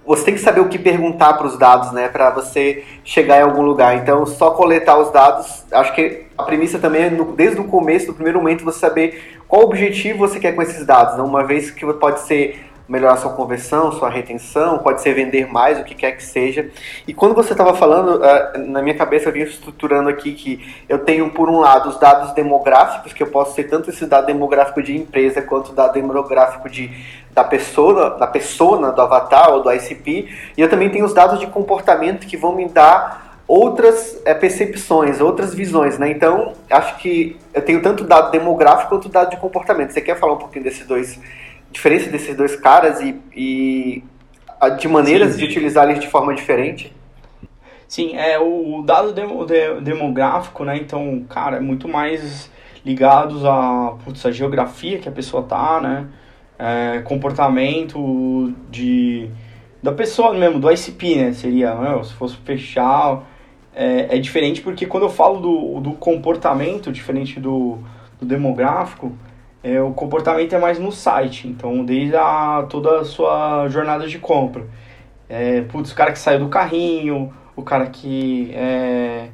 [0.04, 3.42] você tem que saber o que perguntar para os dados, né, para você chegar em
[3.42, 3.96] algum lugar.
[3.96, 8.08] Então, só coletar os dados, acho que a premissa também é, no, desde o começo,
[8.08, 11.16] no primeiro momento, você saber qual objetivo você quer com esses dados.
[11.16, 11.22] Né?
[11.22, 15.84] Uma vez que pode ser melhorar sua conversão, sua retenção, pode ser vender mais, o
[15.84, 16.68] que quer que seja.
[17.06, 20.98] E quando você estava falando, ah, na minha cabeça eu vinha estruturando aqui que eu
[20.98, 24.82] tenho, por um lado, os dados demográficos, que eu posso ter tanto esse dado demográfico
[24.82, 26.90] de empresa quanto o dado demográfico de,
[27.30, 31.38] da pessoa, da pessoa, do avatar ou do ICP, e eu também tenho os dados
[31.38, 36.10] de comportamento que vão me dar outras é, percepções, outras visões, né?
[36.10, 39.92] Então, acho que eu tenho tanto dado demográfico quanto dado de comportamento.
[39.92, 41.18] Você quer falar um pouquinho desses dois
[41.70, 44.04] diferença desses dois caras e, e
[44.78, 45.38] de maneiras sim, sim.
[45.38, 46.92] de utilizar eles de forma diferente?
[47.88, 49.12] Sim, é o dado
[49.80, 50.76] demográfico, né?
[50.76, 52.50] Então, cara, é muito mais
[52.84, 56.06] ligados a, putz, a geografia que a pessoa tá, né?
[56.58, 59.28] É, comportamento de
[59.82, 61.32] da pessoa mesmo, do ICP, né?
[61.32, 62.02] Seria, né?
[62.04, 63.22] se fosse fechar,
[63.74, 67.78] é, é, diferente porque quando eu falo do, do comportamento, diferente do,
[68.20, 69.12] do demográfico,
[69.62, 74.18] é, o comportamento é mais no site, então desde a, toda a sua jornada de
[74.18, 74.66] compra.
[75.28, 79.28] É, putz, o cara que saiu do carrinho, o cara que é,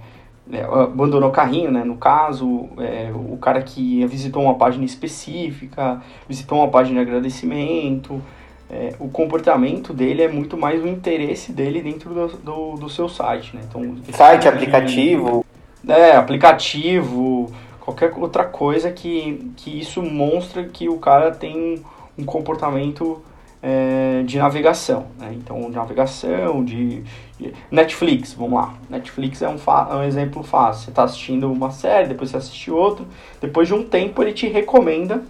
[0.53, 6.03] é, abandonou o carrinho, né, no caso, é, o cara que visitou uma página específica,
[6.29, 8.21] visitou uma página de agradecimento,
[8.69, 13.09] é, o comportamento dele é muito mais o interesse dele dentro do, do, do seu
[13.09, 13.63] site, né?
[13.69, 15.45] Então, site, tipo aplicativo.
[15.83, 17.53] De, é, aplicativo,
[17.87, 21.85] qualquer outra coisa que, que isso mostra que o cara tem
[22.19, 23.23] um comportamento
[23.63, 25.07] é, de navegação.
[25.17, 25.33] Né?
[25.37, 27.05] Então, de navegação, de,
[27.39, 28.75] de, Netflix, vamos lá.
[28.91, 30.87] Netflix é um, é um exemplo fácil.
[30.87, 33.07] Você está assistindo uma série, depois você assiste outra,
[33.41, 35.23] depois de um tempo ele te recomenda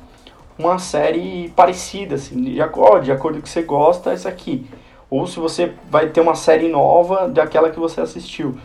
[0.58, 4.66] uma série parecida, assim, de acordo, de acordo com o que você gosta, essa aqui.
[5.10, 8.56] Ou se você vai ter uma série nova daquela que você assistiu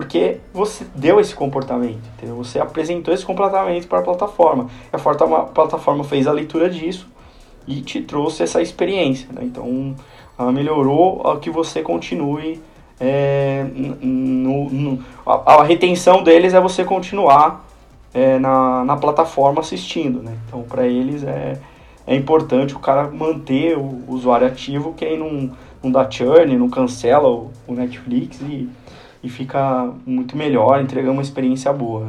[0.00, 2.34] porque você deu esse comportamento, entendeu?
[2.36, 4.70] Você apresentou esse comportamento para a plataforma.
[4.90, 7.06] A plataforma fez a leitura disso
[7.68, 9.28] e te trouxe essa experiência.
[9.30, 9.42] Né?
[9.44, 9.94] Então,
[10.38, 12.62] ela melhorou a que você continue.
[12.98, 13.66] É,
[14.00, 17.62] no, no, a, a, retenção deles é você continuar
[18.14, 20.22] é, na, na plataforma assistindo.
[20.22, 20.34] Né?
[20.48, 21.58] Então, para eles é,
[22.06, 25.50] é importante o cara manter o usuário ativo, que não,
[25.82, 28.66] não dá churn, não cancela o, o Netflix e
[29.22, 32.08] e fica muito melhor, entrega uma experiência boa.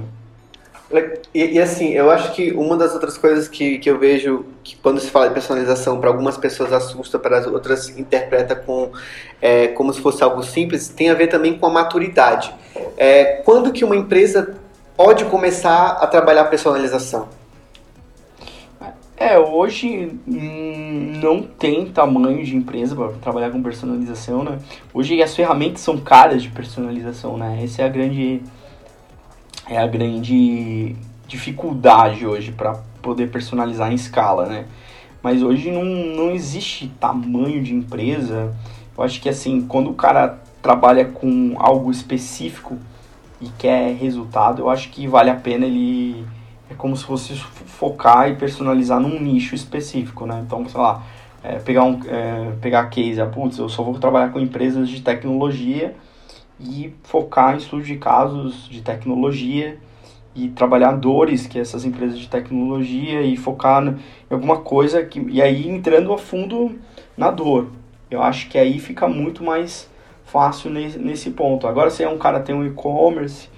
[1.34, 4.76] E, e, assim, eu acho que uma das outras coisas que, que eu vejo que
[4.76, 8.92] quando se fala de personalização, para algumas pessoas assusta, para as outras interpreta com,
[9.42, 12.54] é, como se fosse algo simples, tem a ver também com a maturidade.
[12.98, 14.56] É, quando que uma empresa
[14.98, 17.30] pode começar a trabalhar personalização?
[19.22, 24.58] É, hoje hum, não tem tamanho de empresa para trabalhar com personalização, né?
[24.92, 27.62] Hoje as ferramentas são caras de personalização, né?
[27.64, 28.42] Essa é a grande
[29.70, 30.96] é a grande
[31.28, 34.66] dificuldade hoje para poder personalizar em escala, né?
[35.22, 38.56] Mas hoje não, não existe tamanho de empresa.
[38.98, 42.76] Eu acho que assim, quando o cara trabalha com algo específico
[43.40, 46.26] e quer resultado, eu acho que vale a pena ele
[46.72, 47.36] é como se fosse
[47.82, 50.44] focar e personalizar num nicho específico, né?
[50.46, 51.02] Então, sei lá,
[51.44, 55.02] é, pegar um é, pegar case, ah, putz, eu só vou trabalhar com empresas de
[55.02, 55.96] tecnologia
[56.60, 59.80] e focar em estudo de casos de tecnologia
[60.36, 63.98] e trabalhar dores que essas empresas de tecnologia e focar em
[64.30, 66.78] alguma coisa que e aí entrando a fundo
[67.18, 67.70] na dor.
[68.12, 69.90] Eu acho que aí fica muito mais
[70.24, 71.66] fácil nesse, nesse ponto.
[71.66, 73.50] Agora se é um cara tem um e-commerce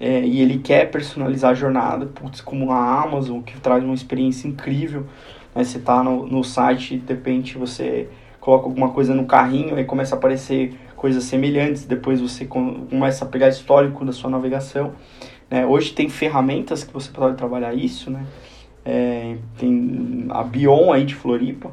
[0.00, 4.46] é, e ele quer personalizar a jornada, putz, como a Amazon, que traz uma experiência
[4.46, 5.06] incrível.
[5.54, 5.64] Né?
[5.64, 8.08] Você está no, no site, de repente você
[8.40, 13.28] coloca alguma coisa no carrinho, aí começa a aparecer coisas semelhantes, depois você começa a
[13.28, 14.92] pegar histórico da sua navegação.
[15.50, 15.66] Né?
[15.66, 18.24] Hoje tem ferramentas que você pode trabalhar isso, né?
[18.84, 21.70] É, tem a Bion aí de Floripa,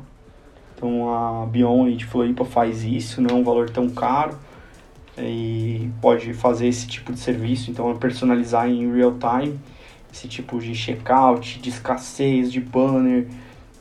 [0.76, 4.38] então a Bion aí de Floripa faz isso, não é um valor tão caro
[5.18, 9.58] e pode fazer esse tipo de serviço, então é personalizar em real time
[10.12, 13.28] esse tipo de checkout, de escassez, de banner,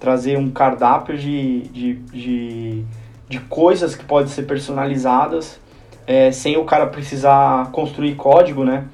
[0.00, 2.84] trazer um cardápio de, de, de,
[3.28, 5.60] de coisas que podem ser personalizadas
[6.06, 8.86] é, sem o cara precisar construir código, né?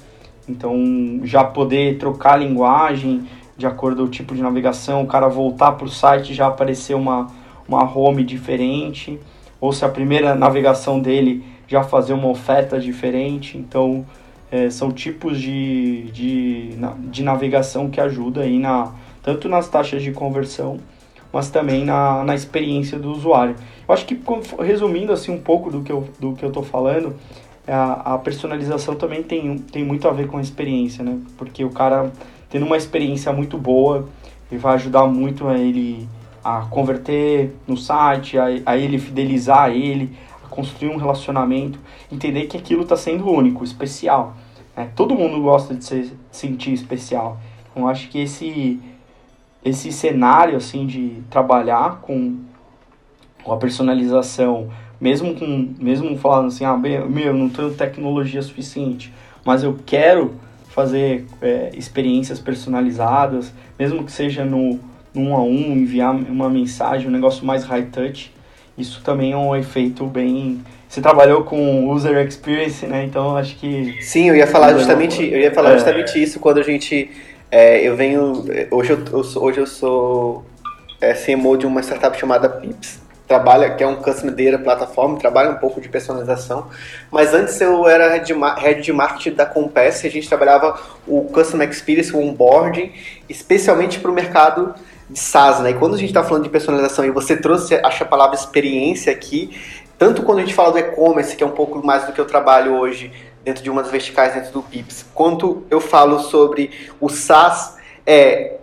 [0.47, 3.27] Então já poder trocar a linguagem
[3.57, 6.95] de acordo com o tipo de navegação, o cara voltar para o site já aparecer
[6.95, 7.27] uma,
[7.67, 9.19] uma home diferente,
[9.59, 13.57] ou se a primeira navegação dele já fazer uma oferta diferente.
[13.57, 14.05] Então,
[14.51, 16.75] é, são tipos de, de,
[17.09, 18.91] de navegação que ajuda aí na,
[19.23, 20.77] tanto nas taxas de conversão,
[21.31, 23.55] mas também na, na experiência do usuário.
[23.87, 24.19] Eu acho que,
[24.59, 27.15] resumindo assim um pouco do que eu, do que eu falando,
[27.65, 31.17] a, a personalização também tem, tem muito a ver com a experiência, né?
[31.37, 32.11] Porque o cara
[32.49, 34.09] tendo uma experiência muito boa,
[34.51, 36.05] ele vai ajudar muito a ele
[36.43, 40.11] a converter no site, a, a ele fidelizar ele,
[40.51, 41.79] construir um relacionamento,
[42.11, 44.35] entender que aquilo está sendo único, especial.
[44.77, 44.91] Né?
[44.95, 47.39] Todo mundo gosta de se sentir especial.
[47.71, 48.79] Então, acho que esse
[49.63, 52.39] esse cenário assim de trabalhar com,
[53.43, 59.13] com a personalização, mesmo com mesmo falando assim, ah, meu, eu não tenho tecnologia suficiente,
[59.45, 60.33] mas eu quero
[60.69, 64.79] fazer é, experiências personalizadas, mesmo que seja no,
[65.13, 68.33] no um a um, enviar uma mensagem, um negócio mais high touch,
[68.77, 70.61] isso também é um efeito bem.
[70.87, 73.03] Você trabalhou com user experience, né?
[73.05, 73.97] Então acho que.
[74.01, 75.73] Sim, eu ia falar justamente, eu ia falar é.
[75.73, 77.09] justamente isso quando a gente.
[77.49, 78.45] É, eu venho.
[78.71, 80.45] Hoje eu, eu hoje eu sou
[80.99, 83.01] é, CMO de uma startup chamada Pips.
[83.27, 86.67] Trabalha, que é um customer data plataforma, trabalha um pouco de personalização.
[87.09, 91.23] Mas antes eu era head de, head de marketing da Compass, a gente trabalhava o
[91.31, 92.91] customer experience, o onboarding,
[93.29, 94.75] especialmente para o mercado
[95.11, 95.71] de SaaS, né?
[95.71, 99.11] E quando a gente está falando de personalização e você trouxe, acho a palavra experiência
[99.11, 99.59] aqui,
[99.97, 102.25] tanto quando a gente fala do e-commerce, que é um pouco mais do que eu
[102.25, 103.11] trabalho hoje
[103.43, 108.57] dentro de uma das verticais dentro do Pips, quanto eu falo sobre o SaaS, é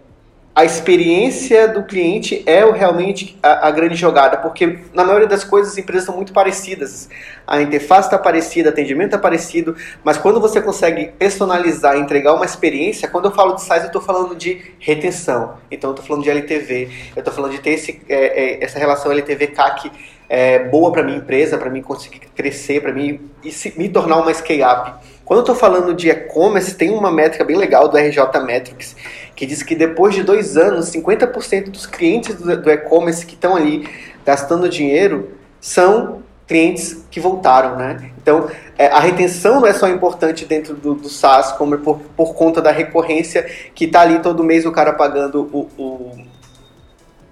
[0.59, 5.71] a experiência do cliente é realmente a, a, grande jogada, porque na maioria das coisas
[5.71, 7.09] as empresas são muito parecidas.
[7.47, 13.07] A interface está parecida, atendimento está parecido, mas quando você consegue personalizar, entregar uma experiência,
[13.07, 15.59] quando eu falo de size, eu estou falando de retenção.
[15.71, 18.81] Então eu estou falando de LTV, eu estou falando de ter esse, é, é, essa
[18.81, 19.93] relação LTV-CAC
[20.29, 24.17] é, boa para minha empresa, para mim conseguir crescer, para mim e se, me tornar
[24.17, 24.93] uma scale-up.
[25.29, 28.97] Quando eu estou falando de e-commerce, tem uma métrica bem legal do RJ Metrics,
[29.37, 33.87] que diz que depois de dois anos, 50% dos clientes do, e-commerce que estão ali
[34.25, 38.11] gastando dinheiro são clientes que voltaram, né?
[38.17, 38.49] Então,
[38.79, 42.63] é, a retenção não é só importante dentro do, do SaaS, como por, por conta
[42.63, 46.13] da recorrência que está ali todo mês o cara pagando o, o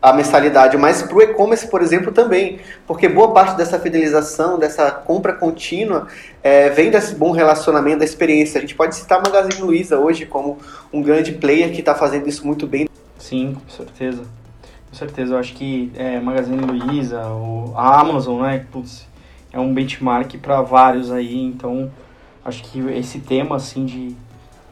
[0.01, 4.91] a mensalidade, mas para o e-commerce, por exemplo, também, porque boa parte dessa fidelização, dessa
[4.91, 6.07] compra contínua,
[6.43, 8.59] é, vem desse bom relacionamento, da experiência.
[8.59, 10.59] A gente pode citar a Magazine Luiza hoje como
[10.93, 12.89] um grande player que está fazendo isso muito bem.
[13.19, 14.23] Sim, com certeza.
[14.91, 17.21] Com certeza, eu acho que é, Magazine Luiza,
[17.75, 19.07] a Amazon, né, putz,
[19.53, 21.91] é um benchmark para vários aí, então
[22.45, 24.17] acho que esse tema, assim, de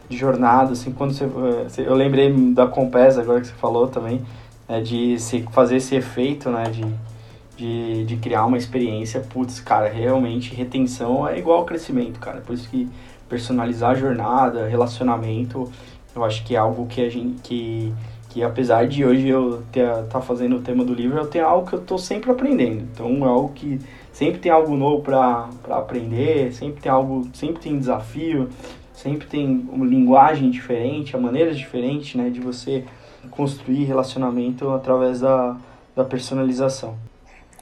[0.09, 4.25] de jornada, assim, quando você, eh, eu lembrei da Compass agora que você falou também,
[4.69, 6.85] é, de se, fazer esse efeito, né, de,
[7.57, 12.55] de, de criar uma experiência, putz, cara, realmente retenção é igual ao crescimento, cara, por
[12.55, 12.89] isso que
[13.29, 15.71] personalizar a jornada, relacionamento,
[16.15, 17.93] eu acho que é algo que a gente, que,
[18.31, 21.67] que apesar de hoje eu estar tá fazendo o tema do livro, eu tenho algo
[21.67, 23.81] que eu estou sempre aprendendo, então é algo que
[24.13, 28.49] sempre tem algo novo para aprender, sempre tem algo, sempre tem desafio,
[28.93, 32.85] sempre tem uma linguagem diferente, maneiras diferentes, né, de você
[33.31, 35.57] construir relacionamento através da,
[35.95, 36.97] da personalização.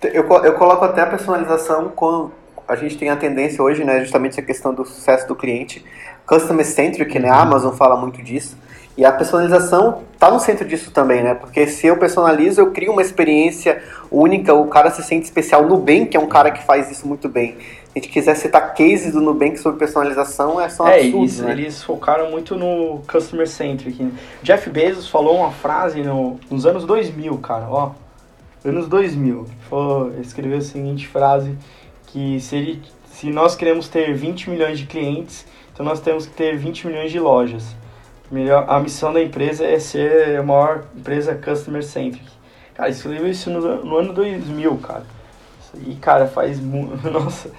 [0.02, 2.30] Eu, eu coloco até a personalização com
[2.66, 5.84] a gente tem a tendência hoje, né, justamente essa questão do sucesso do cliente,
[6.26, 7.42] customer centric, né, a uhum.
[7.42, 8.56] Amazon fala muito disso,
[8.96, 11.34] e a personalização está no centro disso também, né?
[11.34, 15.64] Porque se eu personalizo, eu crio uma experiência única, o cara se sente especial.
[15.64, 17.56] O Nubank é um cara que faz isso muito bem.
[17.94, 21.40] A gente quiser citar cases do Nubank sobre personalização, é só um é, absurdo, eles,
[21.40, 21.52] né?
[21.52, 24.10] eles focaram muito no customer centric.
[24.42, 27.92] Jeff Bezos falou uma frase no, nos anos 2000, cara, ó.
[28.64, 29.46] Anos 2000.
[29.68, 31.54] Falou, escreveu a seguinte frase,
[32.06, 32.82] que se, ele,
[33.12, 37.10] se nós queremos ter 20 milhões de clientes, então nós temos que ter 20 milhões
[37.10, 37.74] de lojas
[38.32, 42.24] melhor, a missão da empresa é ser a maior empresa customer centric.
[42.74, 45.04] Cara, escreveu isso no, no ano 2000, cara.
[45.86, 46.58] E, cara, faz.
[47.12, 47.50] Nossa,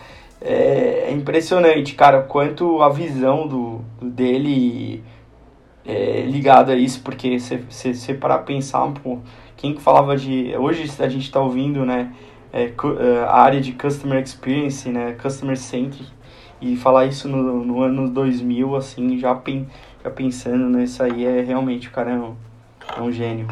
[0.44, 5.02] é, é, impressionante, cara, quanto a visão do, dele
[5.86, 9.20] é ligada a isso, porque você parar pensar, pô,
[9.56, 10.54] quem que falava de.
[10.58, 12.12] Hoje a gente tá ouvindo, né?
[12.52, 15.16] É, é, a área de customer experience, né?
[15.22, 16.12] Customer centric.
[16.62, 19.68] E falar isso no, no ano 2000, assim, já pen,
[19.98, 22.36] ficar pensando nisso aí é realmente o cara é um,
[22.98, 23.48] é um gênio.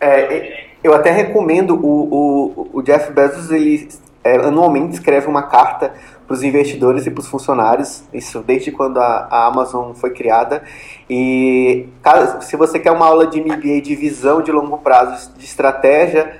[0.00, 3.88] É, eu até recomendo o, o, o Jeff Bezos, ele
[4.26, 5.94] é, anualmente escreve uma carta
[6.26, 10.62] para os investidores e para os funcionários, isso desde quando a, a, Amazon foi criada.
[11.08, 15.44] E caso, se você quer uma aula de MBA de visão de longo prazo, de
[15.44, 16.36] estratégia,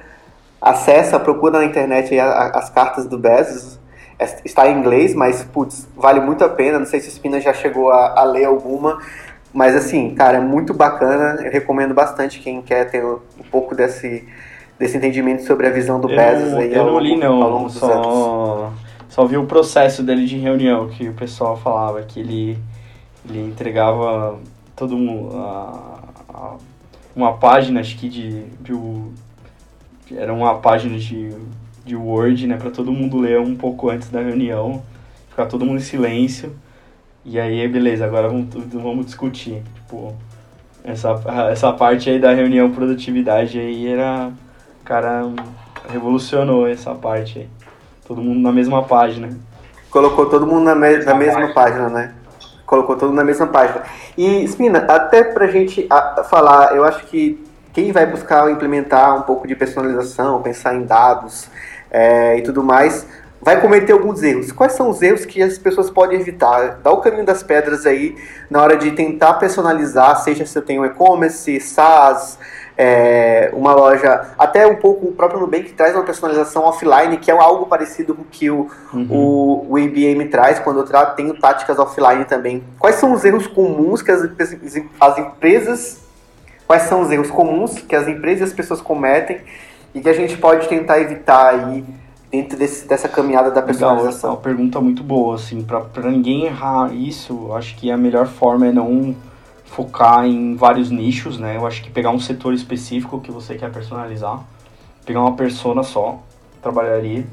[0.60, 3.78] acessa, procura na internet as cartas do Bezos
[4.44, 6.78] está em inglês, mas, putz, vale muito a pena.
[6.78, 8.98] Não sei se o Spina já chegou a, a, ler alguma,
[9.52, 11.42] mas, assim, cara, é muito bacana.
[11.42, 14.26] Eu recomendo bastante quem quer ter um pouco desse,
[14.78, 16.52] desse entendimento sobre a visão do Bezos.
[16.52, 17.68] Eu, aí eu não li, não.
[17.68, 18.72] Só,
[19.08, 22.58] só vi o processo dele de reunião, que o pessoal falava que ele,
[23.28, 24.38] ele entregava
[24.74, 25.36] todo mundo...
[25.36, 25.98] A,
[26.28, 26.54] a,
[27.14, 28.72] uma página, acho que de, de,
[30.06, 31.32] de era uma página de
[31.86, 34.82] de Word, né, para todo mundo ler um pouco antes da reunião,
[35.30, 36.52] ficar todo mundo em silêncio.
[37.24, 39.62] E aí, beleza, agora vamos, vamos discutir.
[39.74, 40.12] Tipo,
[40.82, 41.20] essa,
[41.50, 44.32] essa parte aí da reunião produtividade aí era.
[44.86, 45.28] Cara,
[45.88, 47.48] revolucionou essa parte aí.
[48.06, 49.36] Todo mundo na mesma página.
[49.90, 52.14] Colocou todo mundo na, me na mesma página, né?
[52.64, 53.82] Colocou todo mundo na mesma página.
[54.16, 55.88] E, Spina, até pra gente
[56.30, 61.50] falar, eu acho que quem vai buscar implementar um pouco de personalização, pensar em dados,
[61.90, 63.08] é, e tudo mais,
[63.42, 64.52] vai cometer alguns erros.
[64.52, 66.78] Quais são os erros que as pessoas podem evitar?
[66.82, 68.16] Dá o caminho das pedras aí
[68.48, 72.38] na hora de tentar personalizar, seja se eu tenho e-commerce, SaaS,
[72.78, 77.34] é, uma loja, até um pouco o próprio Nubank traz uma personalização offline, que é
[77.34, 79.06] algo parecido com o que o, uhum.
[79.10, 82.62] o, o IBM traz, quando eu tra tenho táticas offline também.
[82.78, 84.22] Quais são os erros comuns que as,
[85.00, 86.02] as empresas,
[86.66, 89.40] quais são os erros comuns que as empresas e as pessoas cometem
[89.94, 91.82] e que a gente pode tentar evitar aí
[92.30, 94.30] dentro desse, dessa caminhada da personalização?
[94.30, 98.66] Legal, uma pergunta muito boa, assim, para ninguém errar isso, acho que a melhor forma
[98.66, 99.16] é não
[99.66, 101.56] focar em vários nichos, né?
[101.56, 104.42] Eu acho que pegar um setor específico que você quer personalizar,
[105.04, 106.20] pegar uma persona só,
[106.62, 107.26] trabalharia.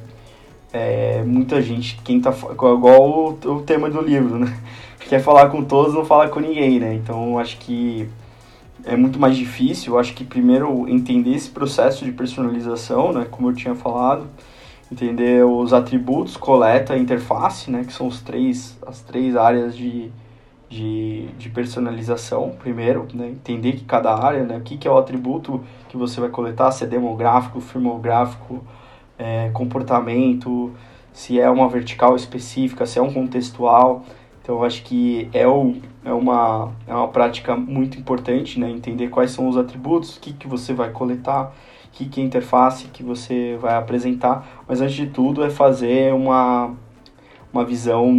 [0.73, 4.57] É, muita gente, quem tá igual o, o tema do livro, né?
[4.99, 6.95] Quer falar com todos, não fala com ninguém, né?
[6.95, 8.09] Então acho que
[8.86, 9.93] é muito mais difícil.
[9.93, 14.27] Eu acho que primeiro entender esse processo de personalização, né, como eu tinha falado,
[14.91, 20.11] entender os atributos, coleta, interface, né, que são os três, as três áreas de,
[20.74, 22.55] de, de personalização.
[22.59, 26.19] Primeiro, né, entender que cada área, né, o que, que é o atributo que você
[26.19, 28.63] vai coletar, se é demográfico, firmográfico,
[29.17, 30.71] é, comportamento,
[31.13, 34.03] se é uma vertical específica, se é um contextual.
[34.41, 38.69] Então, eu acho que é, o, é, uma, é uma prática muito importante, né?
[38.69, 41.53] Entender quais são os atributos, o que, que você vai coletar,
[41.86, 44.63] o que, que é a interface que você vai apresentar.
[44.67, 46.76] Mas, antes de tudo, é fazer uma,
[47.54, 48.12] uma visão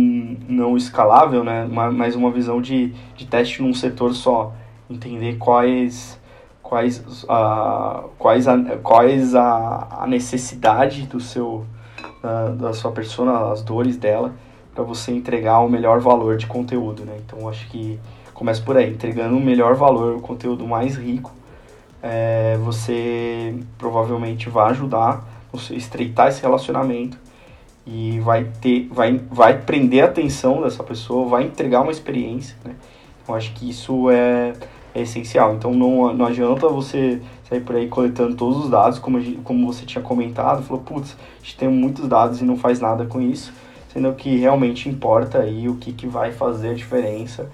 [0.49, 1.69] não escalável, né?
[1.69, 4.53] Mas uma visão de, de teste num setor só.
[4.89, 6.21] Entender quais
[6.63, 11.67] quais a, quais a, quais a, a necessidade do seu,
[12.23, 14.33] da, da sua persona, as dores dela
[14.75, 17.17] para você entregar o melhor valor de conteúdo, né?
[17.25, 17.99] Então acho que
[18.33, 21.33] começa por aí, entregando o melhor valor, o conteúdo mais rico,
[22.03, 27.17] é, você provavelmente vai ajudar você estreitar esse relacionamento
[27.87, 32.75] e vai ter, vai, vai prender a atenção dessa pessoa, vai entregar uma experiência, né?
[33.27, 34.53] Eu acho que isso é,
[34.95, 35.55] é essencial.
[35.55, 39.85] Então não, não adianta você sair por aí coletando todos os dados, como, como você
[39.85, 43.53] tinha comentado, falou, putz, a gente tem muitos dados e não faz nada com isso,
[43.93, 47.51] sendo que realmente importa aí o que, que vai fazer a diferença.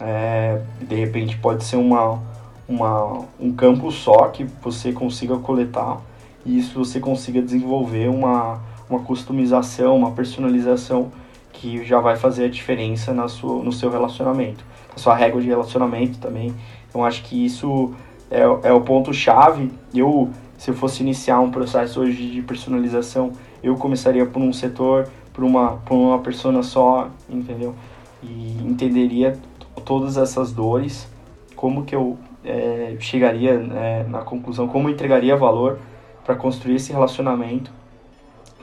[0.00, 2.20] É, de repente pode ser uma,
[2.68, 6.00] uma, um campo só que você consiga coletar
[6.46, 11.10] e isso você consiga desenvolver uma, uma customização, uma personalização
[11.52, 15.48] que já vai fazer a diferença na sua, no seu relacionamento, na sua régua de
[15.48, 16.54] relacionamento também.
[16.88, 17.92] Então acho que isso
[18.30, 19.70] é, é o ponto-chave.
[19.94, 23.32] Eu, se eu fosse iniciar um processo hoje de personalização,
[23.62, 27.74] eu começaria por um setor, por uma, por uma persona só, entendeu?
[28.22, 29.36] E entenderia
[29.84, 31.08] todas essas dores,
[31.56, 35.78] como que eu é, chegaria é, na conclusão, como entregaria valor
[36.24, 37.70] para construir esse relacionamento,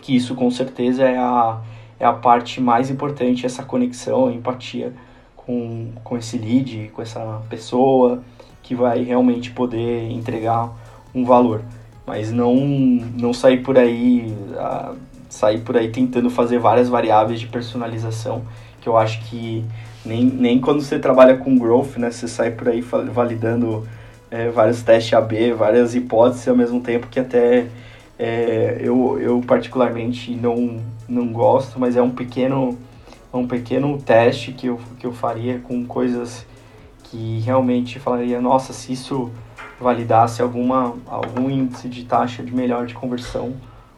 [0.06, 1.58] que isso com certeza é a,
[1.99, 4.93] é a parte mais importante, essa conexão, empatia
[5.36, 8.22] com, com esse lead, com essa pessoa,
[8.62, 10.70] que vai realmente poder entregar
[11.14, 11.64] um valor.
[12.06, 14.32] Mas não, não sair por aí,
[15.28, 18.43] sair por aí tentando fazer várias variáveis de personalização,
[18.82, 19.66] que eu acho que
[20.06, 22.80] nem, nem quando você trabalha com growth, né, você sai por aí
[23.12, 23.88] validando
[24.30, 27.66] é, vários testes AB, várias hipóteses ao mesmo tempo que até
[28.18, 32.78] é, eu, eu particularmente não, não gosto, mas é um pequeno,
[33.34, 36.45] um pequeno teste que eu, que eu faria com coisas
[37.03, 39.32] que realmente falaria, nossa, se isso
[39.80, 43.53] validasse alguma, algum índice de taxa de melhor de conversão,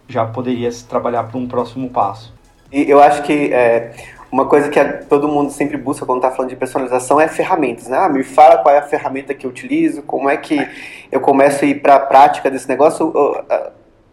[0.07, 2.33] já poderia se trabalhar para um próximo passo.
[2.71, 3.93] E eu acho que é,
[4.31, 7.97] uma coisa que todo mundo sempre busca quando está falando de personalização é ferramentas, né?
[7.97, 10.67] Ah, me fala qual é a ferramenta que eu utilizo, como é que
[11.11, 13.13] eu começo a ir para a prática desse negócio.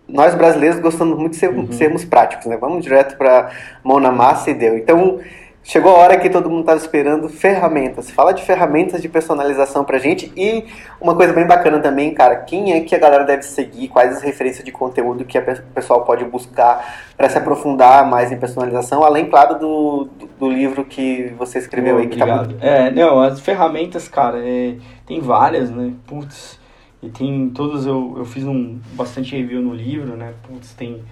[0.08, 1.72] Nós brasileiros gostamos muito de ser, uhum.
[1.72, 2.56] sermos práticos, né?
[2.56, 3.50] Vamos direto para
[3.82, 4.76] mão na massa e deu.
[4.76, 5.20] Então,
[5.66, 8.10] Chegou a hora que todo mundo estava esperando ferramentas.
[8.10, 10.66] Fala de ferramentas de personalização pra gente e
[11.00, 14.22] uma coisa bem bacana também, cara, quem é que a galera deve seguir, quais as
[14.22, 15.42] referências de conteúdo que o
[15.74, 16.84] pessoal pode buscar
[17.16, 21.96] para se aprofundar mais em personalização, além, claro, do, do, do livro que você escreveu
[21.96, 22.08] oh, aí.
[22.08, 22.56] Que tá muito...
[22.60, 24.74] É, não, as ferramentas, cara, é,
[25.06, 25.94] tem várias, né?
[26.06, 26.60] Putz,
[27.04, 30.34] e tem todas, eu, eu fiz um bastante review no livro, né?
[30.46, 31.02] Putz, tem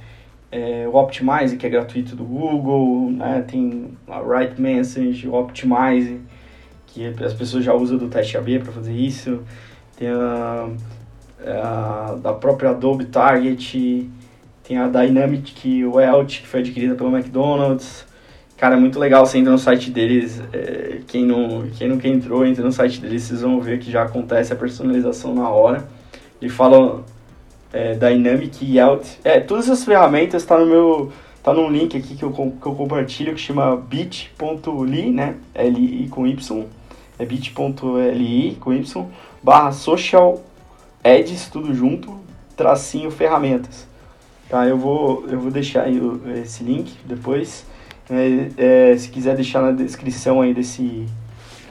[0.51, 3.45] é, o Optimize, que é gratuito do Google, né?
[3.47, 6.21] tem a Write Message, o Optimize,
[6.87, 9.43] que as pessoas já usam do teste AB para fazer isso,
[9.97, 10.69] tem a,
[11.47, 14.11] a, da própria Adobe Target,
[14.63, 18.07] tem a Dynamic Welt, que foi adquirida pelo McDonald's.
[18.63, 22.47] Cara, é muito legal, você entra no site deles, é, quem, não, quem nunca entrou,
[22.47, 25.89] entra no site deles, vocês vão ver que já acontece a personalização na hora.
[26.41, 27.05] Ele fala
[27.73, 29.19] é, Dynamic Layout.
[29.25, 32.75] É, todas essas ferramentas tá no meu tá num link aqui que eu, que eu
[32.77, 35.35] compartilho que chama bit.ly, né?
[35.57, 36.65] L-I com Y.
[37.19, 39.07] É bit.ly com Y
[39.43, 40.41] barra social
[41.03, 42.17] ads, tudo junto,
[42.57, 43.89] tracinho ferramentas.
[44.49, 46.01] Tá, eu vou, eu vou deixar aí
[46.41, 47.67] esse link depois.
[48.13, 51.07] É, é, se quiser deixar na descrição aí desse,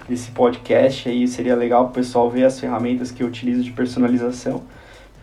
[0.09, 4.63] desse podcast aí, seria legal o pessoal ver as ferramentas que eu utilizo de personalização.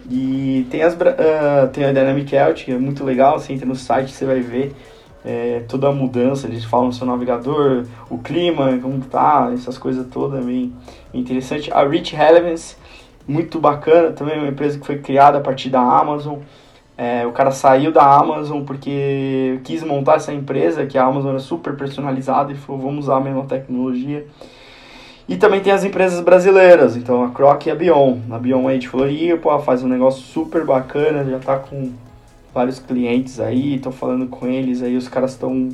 [0.09, 3.75] E tem, as, uh, tem a Dynamic Out, que é muito legal, você entra no
[3.75, 4.75] site, você vai ver
[5.25, 10.07] é, toda a mudança, eles falam no seu navegador, o clima, como tá, essas coisas
[10.07, 10.73] todas, bem
[11.13, 11.71] interessante.
[11.73, 12.77] A Rich Relevance,
[13.27, 16.39] muito bacana, também uma empresa que foi criada a partir da Amazon.
[17.01, 21.39] É, o cara saiu da Amazon porque quis montar essa empresa, que a Amazon é
[21.39, 24.27] super personalizada, e falou, vamos usar a mesma tecnologia.
[25.29, 28.17] E também tem as empresas brasileiras, então a Croc e a Bion.
[28.31, 31.93] A Bion aí de Floripa faz um negócio super bacana, já tá com
[32.53, 35.69] vários clientes aí, tô falando com eles aí, os caras estão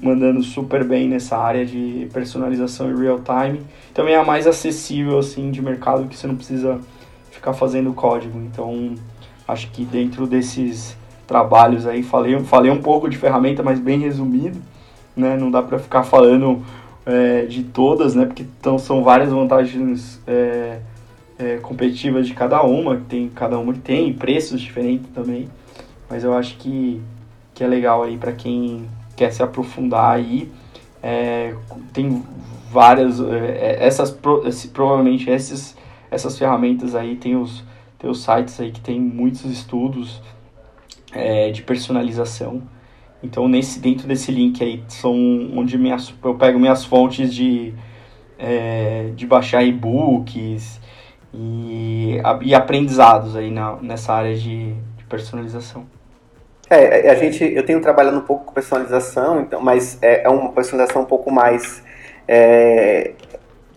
[0.00, 3.60] mandando super bem nessa área de personalização em real time.
[3.92, 6.78] Também é a mais acessível assim de mercado que você não precisa
[7.32, 8.38] ficar fazendo código.
[8.38, 8.94] Então,
[9.48, 10.96] acho que dentro desses
[11.26, 14.60] trabalhos aí falei, falei um pouco de ferramenta, mas bem resumido,
[15.16, 15.36] né?
[15.36, 16.62] Não dá para ficar falando
[17.06, 18.26] é, de todas, né?
[18.26, 20.78] Porque então, são várias vantagens é,
[21.38, 25.48] é, competitivas de cada uma, tem cada uma que tem preços diferentes também.
[26.08, 27.00] Mas eu acho que,
[27.54, 28.86] que é legal aí para quem
[29.16, 30.50] quer se aprofundar aí.
[31.02, 31.54] É,
[31.92, 32.22] tem
[32.70, 34.10] várias é, essas
[34.72, 35.76] provavelmente essas
[36.10, 37.62] essas ferramentas aí tem os
[37.98, 40.22] tem os sites aí que tem muitos estudos
[41.12, 42.62] é, de personalização
[43.22, 45.14] Então, nesse, dentro desse link aí, são
[45.56, 47.74] onde minhas, eu pego minhas fontes de,
[48.38, 50.80] é, de baixar e-books
[51.34, 55.86] e, e aprendizados aí na, nessa área de, de personalização.
[56.70, 60.52] É, a gente, eu tenho trabalhado um pouco com personalização, então, mas é, é uma
[60.52, 61.82] personalização um pouco mais
[62.28, 63.12] é,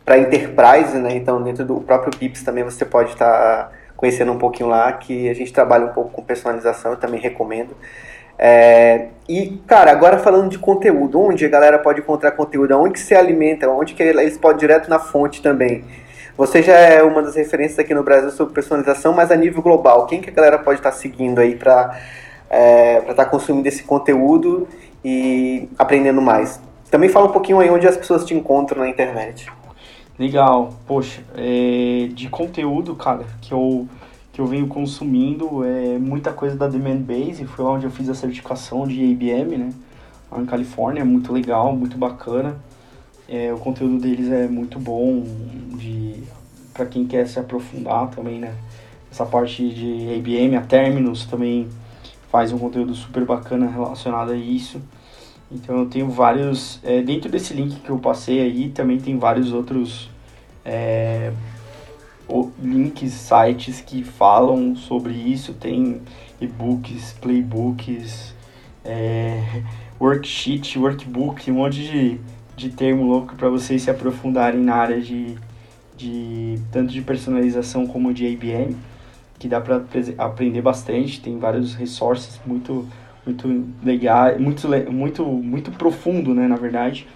[0.04, 1.16] para enterprise, né?
[1.16, 3.72] Então, dentro do próprio Pips também você pode estar tá
[4.02, 7.78] conhecendo um pouquinho lá, que a gente trabalha um pouco com personalização, eu também recomendo.
[8.38, 13.00] É, e, cara, agora falando de conteúdo, onde a galera pode encontrar conteúdo, onde que
[13.00, 15.86] se alimenta, onde que eles podem direto na fonte também.
[16.36, 20.08] Você já é uma das referências aqui no Brasil sobre personalização, mas a nível global,
[20.08, 21.96] quem que a galera pode estar seguindo aí para
[22.50, 24.68] é, estar tá consumindo esse conteúdo
[25.06, 26.60] e aprendendo mais?
[26.90, 29.52] Também fala um pouquinho aí onde as pessoas te encontram na internet.
[30.20, 33.88] Legal, poxa, é, de conteúdo, cara, que eu,
[34.32, 38.08] que eu venho consumindo é muita coisa da Demand Base, foi lá onde eu fiz
[38.10, 39.74] a certificação de IBM, né,
[40.32, 42.56] lá em Califórnia, muito legal, muito bacana.
[43.28, 45.24] É, o conteúdo deles é muito bom
[45.78, 46.22] de
[46.74, 48.54] para quem quer se aprofundar também, né?
[49.12, 51.68] Essa parte de IBM, a Terminus também
[52.32, 54.82] faz um conteúdo super bacana relacionado a isso.
[55.52, 56.80] Então eu tenho vários.
[56.84, 60.10] É, dentro desse link que eu passei aí, também tem vários outros
[60.64, 61.34] é,
[62.62, 65.54] links, sites que falam sobre isso.
[65.54, 66.02] Tem
[66.40, 68.34] e-books, playbooks,
[68.86, 69.62] é,
[70.00, 72.20] worksheet, workbook, um monte de,
[72.56, 75.36] de termo louco para vocês se aprofundarem na área de,
[75.98, 78.76] de tanto de personalização como de IBM,
[79.38, 79.84] que dá para
[80.18, 81.20] aprender bastante.
[81.20, 82.88] Tem vários resources muito
[83.26, 83.48] muito
[83.84, 87.08] legal, muito, muito, muito profundo, né, na verdade.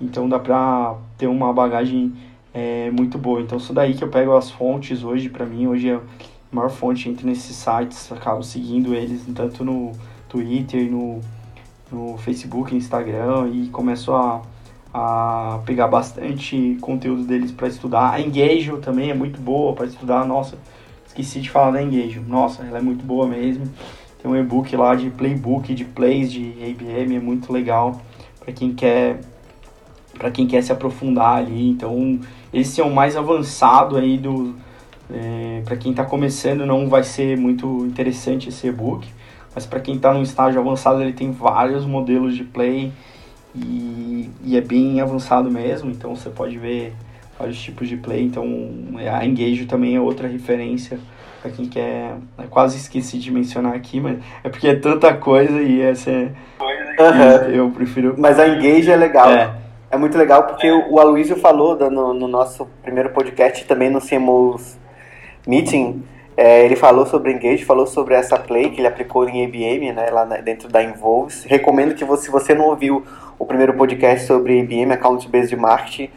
[0.00, 2.12] Então dá pra ter uma bagagem
[2.54, 3.40] é, muito boa.
[3.40, 6.00] Então isso daí que eu pego as fontes hoje, para mim, hoje é a
[6.52, 9.92] maior fonte entre nesses sites, acabo seguindo eles tanto no
[10.28, 11.20] Twitter, no,
[11.90, 14.42] no Facebook, Instagram e começo a,
[14.94, 18.12] a pegar bastante conteúdo deles para estudar.
[18.12, 20.56] A Engage também é muito boa para estudar, nossa,
[21.06, 23.66] esqueci de falar da Engage, nossa, ela é muito boa mesmo.
[24.20, 28.00] Tem um e-book lá de playbook, de plays de IBM, é muito legal
[28.40, 29.20] para quem quer
[30.18, 31.70] para quem quer se aprofundar ali.
[31.70, 32.18] Então,
[32.52, 34.56] esse é o mais avançado aí do
[35.10, 39.08] é, para quem está começando não vai ser muito interessante esse e-book,
[39.54, 42.92] mas para quem está no estágio avançado ele tem vários modelos de play
[43.54, 45.90] e, e é bem avançado mesmo.
[45.90, 46.92] Então você pode ver
[47.38, 48.24] vários tipos de play.
[48.24, 48.44] Então
[49.10, 50.98] a Engage também é outra referência
[51.40, 52.16] para quem quer.
[52.36, 56.10] Eu é quase esqueci de mencionar aqui, mas é porque é tanta coisa e essa
[56.10, 56.32] é.
[56.98, 57.50] Uhum.
[57.52, 58.14] Eu prefiro.
[58.18, 59.30] Mas a Engage é legal.
[59.30, 59.54] É,
[59.90, 64.78] é muito legal porque o Aloysio falou no, no nosso primeiro podcast, também no CMOs
[65.46, 66.02] Meeting.
[66.36, 70.08] É, ele falou sobre Engage, falou sobre essa play que ele aplicou em IBM, né,
[70.10, 71.42] lá dentro da Involves.
[71.44, 73.04] Recomendo que você, se você não ouviu
[73.38, 76.10] o primeiro podcast sobre IBM, Account Based Marketing,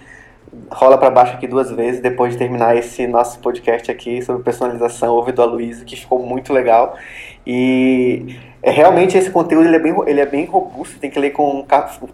[0.70, 5.14] rola para baixo aqui duas vezes depois de terminar esse nosso podcast aqui sobre personalização,
[5.14, 6.97] ouve do Aloysio, que ficou muito legal.
[7.45, 11.32] E é, realmente esse conteúdo ele é, bem, ele é bem robusto, tem que ler
[11.32, 11.66] com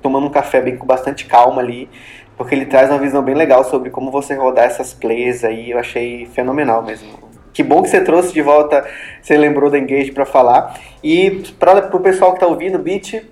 [0.02, 1.90] tomando um café bem com bastante calma ali,
[2.38, 5.80] porque ele traz uma visão bem legal sobre como você rodar essas plays aí, eu
[5.80, 7.28] achei fenomenal mesmo.
[7.52, 8.86] Que bom que você trouxe de volta,
[9.20, 10.80] você lembrou da Engage para falar.
[11.04, 13.28] E para o pessoal que está ouvindo, Bit,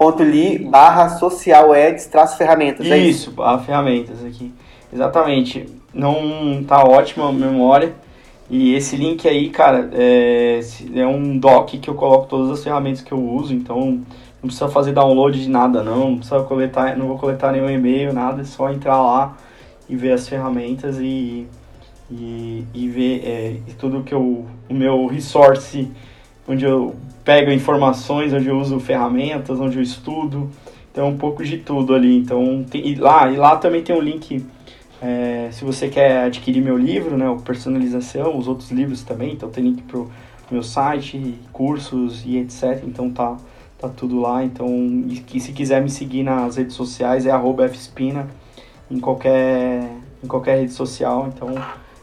[0.00, 2.86] bit.ly barra social ads traço ferramentas.
[2.86, 3.34] Isso, é isso,
[3.64, 4.52] ferramentas aqui.
[4.92, 5.68] Exatamente.
[5.92, 7.94] Não tá ótima a memória.
[8.48, 10.60] E esse link aí, cara, é,
[10.96, 14.00] é um doc que eu coloco todas as ferramentas que eu uso, então
[14.42, 18.12] não precisa fazer download de nada não, não precisa coletar, não vou coletar nenhum e-mail,
[18.12, 19.36] nada, é só entrar lá
[19.88, 21.46] e ver as ferramentas e,
[22.10, 25.88] e, e ver é, tudo que eu, o meu resource,
[26.48, 26.96] onde eu
[27.30, 30.50] pego informações, onde eu uso ferramentas, onde eu estudo.
[30.90, 32.18] Então, um pouco de tudo ali.
[32.18, 34.44] Então, tem, e lá, e lá também tem um link.
[35.00, 39.48] É, se você quer adquirir meu livro, né, o Personalização, os outros livros também, então
[39.48, 40.10] tem link pro
[40.50, 42.82] meu site, cursos e etc.
[42.84, 43.36] Então tá,
[43.78, 44.42] tá tudo lá.
[44.42, 44.66] Então,
[45.08, 47.30] e, se quiser me seguir nas redes sociais é
[47.68, 48.26] @fspina
[48.90, 49.88] em qualquer
[50.22, 51.30] em qualquer rede social.
[51.32, 51.54] Então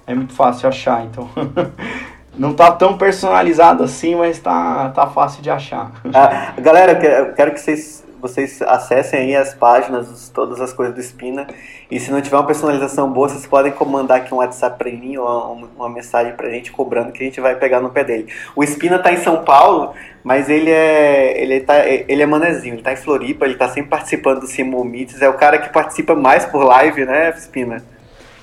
[0.08, 1.06] é muito fácil achar.
[1.06, 1.30] Então
[2.38, 5.92] Não tá tão personalizado assim, mas tá, tá fácil de achar.
[6.14, 11.02] Ah, galera, eu quero que vocês, vocês acessem aí as páginas, todas as coisas do
[11.02, 11.48] Spina.
[11.90, 15.18] E se não tiver uma personalização boa, vocês podem comandar aqui um WhatsApp para mim
[15.18, 18.28] ou uma, uma mensagem pra gente cobrando que a gente vai pegar no pé dele.
[18.56, 22.84] O Spina tá em São Paulo, mas ele é ele tá, ele é manezinho, ele
[22.84, 26.14] tá em Floripa, ele tá sempre participando do Simo Meets, é o cara que participa
[26.14, 27.84] mais por live, né, Spina?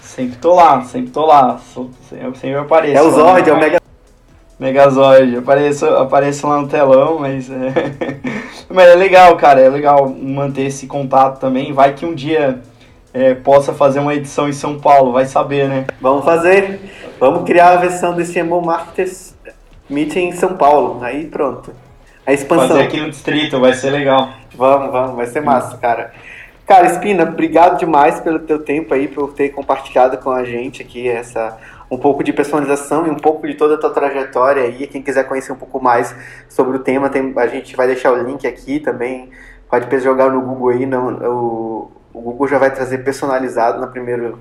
[0.00, 1.60] Sempre tô lá, sempre tô lá,
[2.34, 2.96] sempre apareço.
[2.96, 3.83] É o Zord, é o Mega
[4.64, 8.14] Megazord, apareço, apareço lá no telão, mas é...
[8.66, 11.72] Mas é legal, cara, é legal manter esse contato também.
[11.72, 12.60] Vai que um dia
[13.12, 15.86] é, possa fazer uma edição em São Paulo, vai saber, né?
[16.00, 16.80] Vamos fazer.
[17.20, 19.36] Vamos criar a versão desse CMO Marketers
[19.88, 21.04] Meeting em São Paulo.
[21.04, 21.72] Aí pronto.
[22.26, 22.68] A expansão.
[22.68, 24.30] Fazer aqui no distrito, vai ser legal.
[24.56, 26.12] Vamos, vamos, vai ser massa, cara.
[26.66, 31.06] Cara, Espina, obrigado demais pelo teu tempo aí, por ter compartilhado com a gente aqui
[31.06, 31.58] essa
[31.90, 34.86] um pouco de personalização e um pouco de toda a tua trajetória aí.
[34.86, 36.14] Quem quiser conhecer um pouco mais
[36.48, 39.30] sobre o tema, tem, a gente vai deixar o link aqui também.
[39.68, 44.38] Pode jogar no Google aí, não, o, o Google já vai trazer personalizado no primeiro,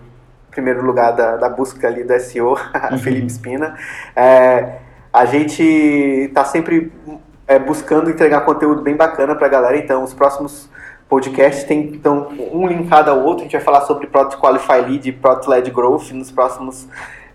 [0.52, 2.56] primeiro lugar da, da busca ali do SEO,
[2.91, 2.98] uhum.
[3.00, 3.76] Felipe Espina.
[4.16, 4.78] É,
[5.12, 6.91] a gente está sempre
[7.48, 10.70] é, buscando entregar conteúdo bem bacana para a galera, então os próximos
[11.10, 13.41] podcasts tem então um linkado ao outro.
[13.41, 16.88] A gente vai falar sobre Product Qualify Lead e Product Led Growth nos próximos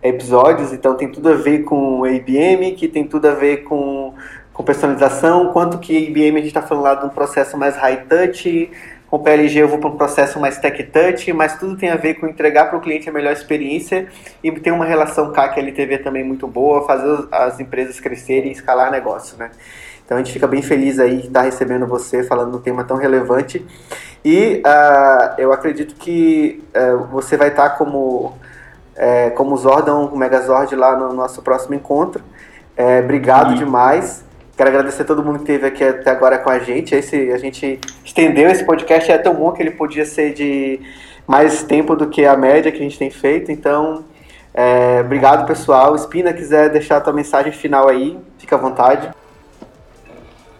[0.02, 4.14] episódios, então tem tudo a ver com IBM, que tem tudo a ver com,
[4.52, 8.04] com personalização, quanto que IBM a gente está falando lá de um processo mais high
[8.08, 8.70] touch,
[9.08, 12.14] com PLG eu vou para um processo mais tech touch, mas tudo tem a ver
[12.14, 14.06] com entregar para o cliente a melhor experiência
[14.44, 18.90] e ter uma relação CAC LTV também muito boa, fazer as empresas crescerem e escalar
[18.90, 19.50] negócio, né?
[20.04, 22.96] Então a gente fica bem feliz aí de estar recebendo você falando um tema tão
[22.96, 23.64] relevante
[24.24, 28.34] e uh, eu acredito que uh, você vai estar como
[28.98, 32.22] é, como Zordon, o Megazord lá no nosso próximo encontro.
[32.76, 34.24] É, obrigado demais.
[34.56, 36.92] Quero agradecer a todo mundo que esteve aqui até agora com a gente.
[36.92, 40.80] Esse, a gente estendeu esse podcast, é tão bom que ele podia ser de
[41.28, 43.52] mais tempo do que a média que a gente tem feito.
[43.52, 44.04] Então,
[44.52, 45.94] é, obrigado pessoal.
[45.94, 49.10] Espina, quiser deixar a tua mensagem final aí, fica à vontade.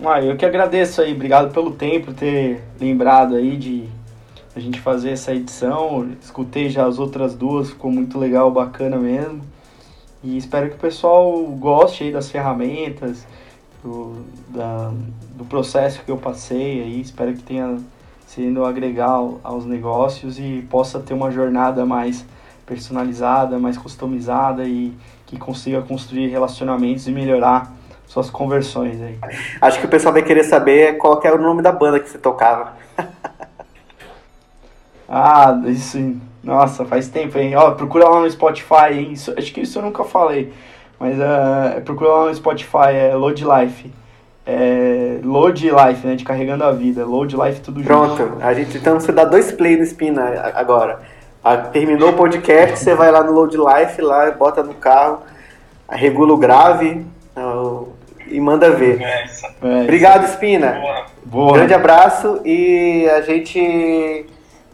[0.05, 3.89] Ah, eu que agradeço aí, obrigado pelo tempo, ter lembrado aí de
[4.59, 6.11] a gente fazer essa edição.
[6.21, 9.41] Escutei já as outras duas, ficou muito legal, bacana mesmo.
[10.23, 13.25] E espero que o pessoal goste aí das ferramentas,
[13.83, 14.17] do,
[14.49, 14.91] da,
[15.37, 17.01] do processo que eu passei aí.
[17.01, 17.79] Espero que tenha
[18.27, 22.27] sido agregar aos negócios e possa ter uma jornada mais
[22.67, 24.93] personalizada, mais customizada e
[25.25, 27.73] que consiga construir relacionamentos e melhorar
[28.07, 29.19] suas conversões aí.
[29.61, 32.11] Acho que o pessoal vai querer saber qual que é o nome da banda que
[32.11, 32.88] você tocava.
[35.09, 36.17] Ah, isso.
[36.43, 37.55] Nossa, faz tempo, hein?
[37.57, 39.13] Ó, procura lá no Spotify, hein?
[39.13, 40.53] Isso, acho que isso eu nunca falei.
[40.99, 43.93] Mas uh, procura lá no Spotify, é Load Life.
[44.51, 46.15] É, load Life, né?
[46.17, 47.05] De carregando a vida.
[47.05, 48.31] Load Life tudo Pronto, junto.
[48.31, 51.01] Pronto, a gente então você dá dois play no Spina agora.
[51.45, 55.21] A, terminou o podcast, você vai lá no Load Life, lá, bota no carro,
[55.89, 57.05] regula o grave
[57.37, 57.93] uh,
[58.27, 59.01] e manda ver.
[59.03, 59.25] É,
[59.63, 60.73] é, Obrigado, Spina.
[60.73, 61.07] Boa.
[61.25, 61.53] Boa.
[61.59, 64.27] Grande abraço e a gente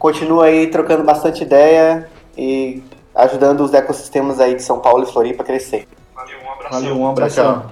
[0.04, 2.82] continua aí trocando bastante ideia e
[3.14, 5.88] ajudando os ecossistemas aí de São Paulo e Floripa a crescer.
[6.14, 6.74] Valeu, um abraço.
[6.74, 7.44] Valeu, um abração.
[7.54, 7.70] Tchau, tchau.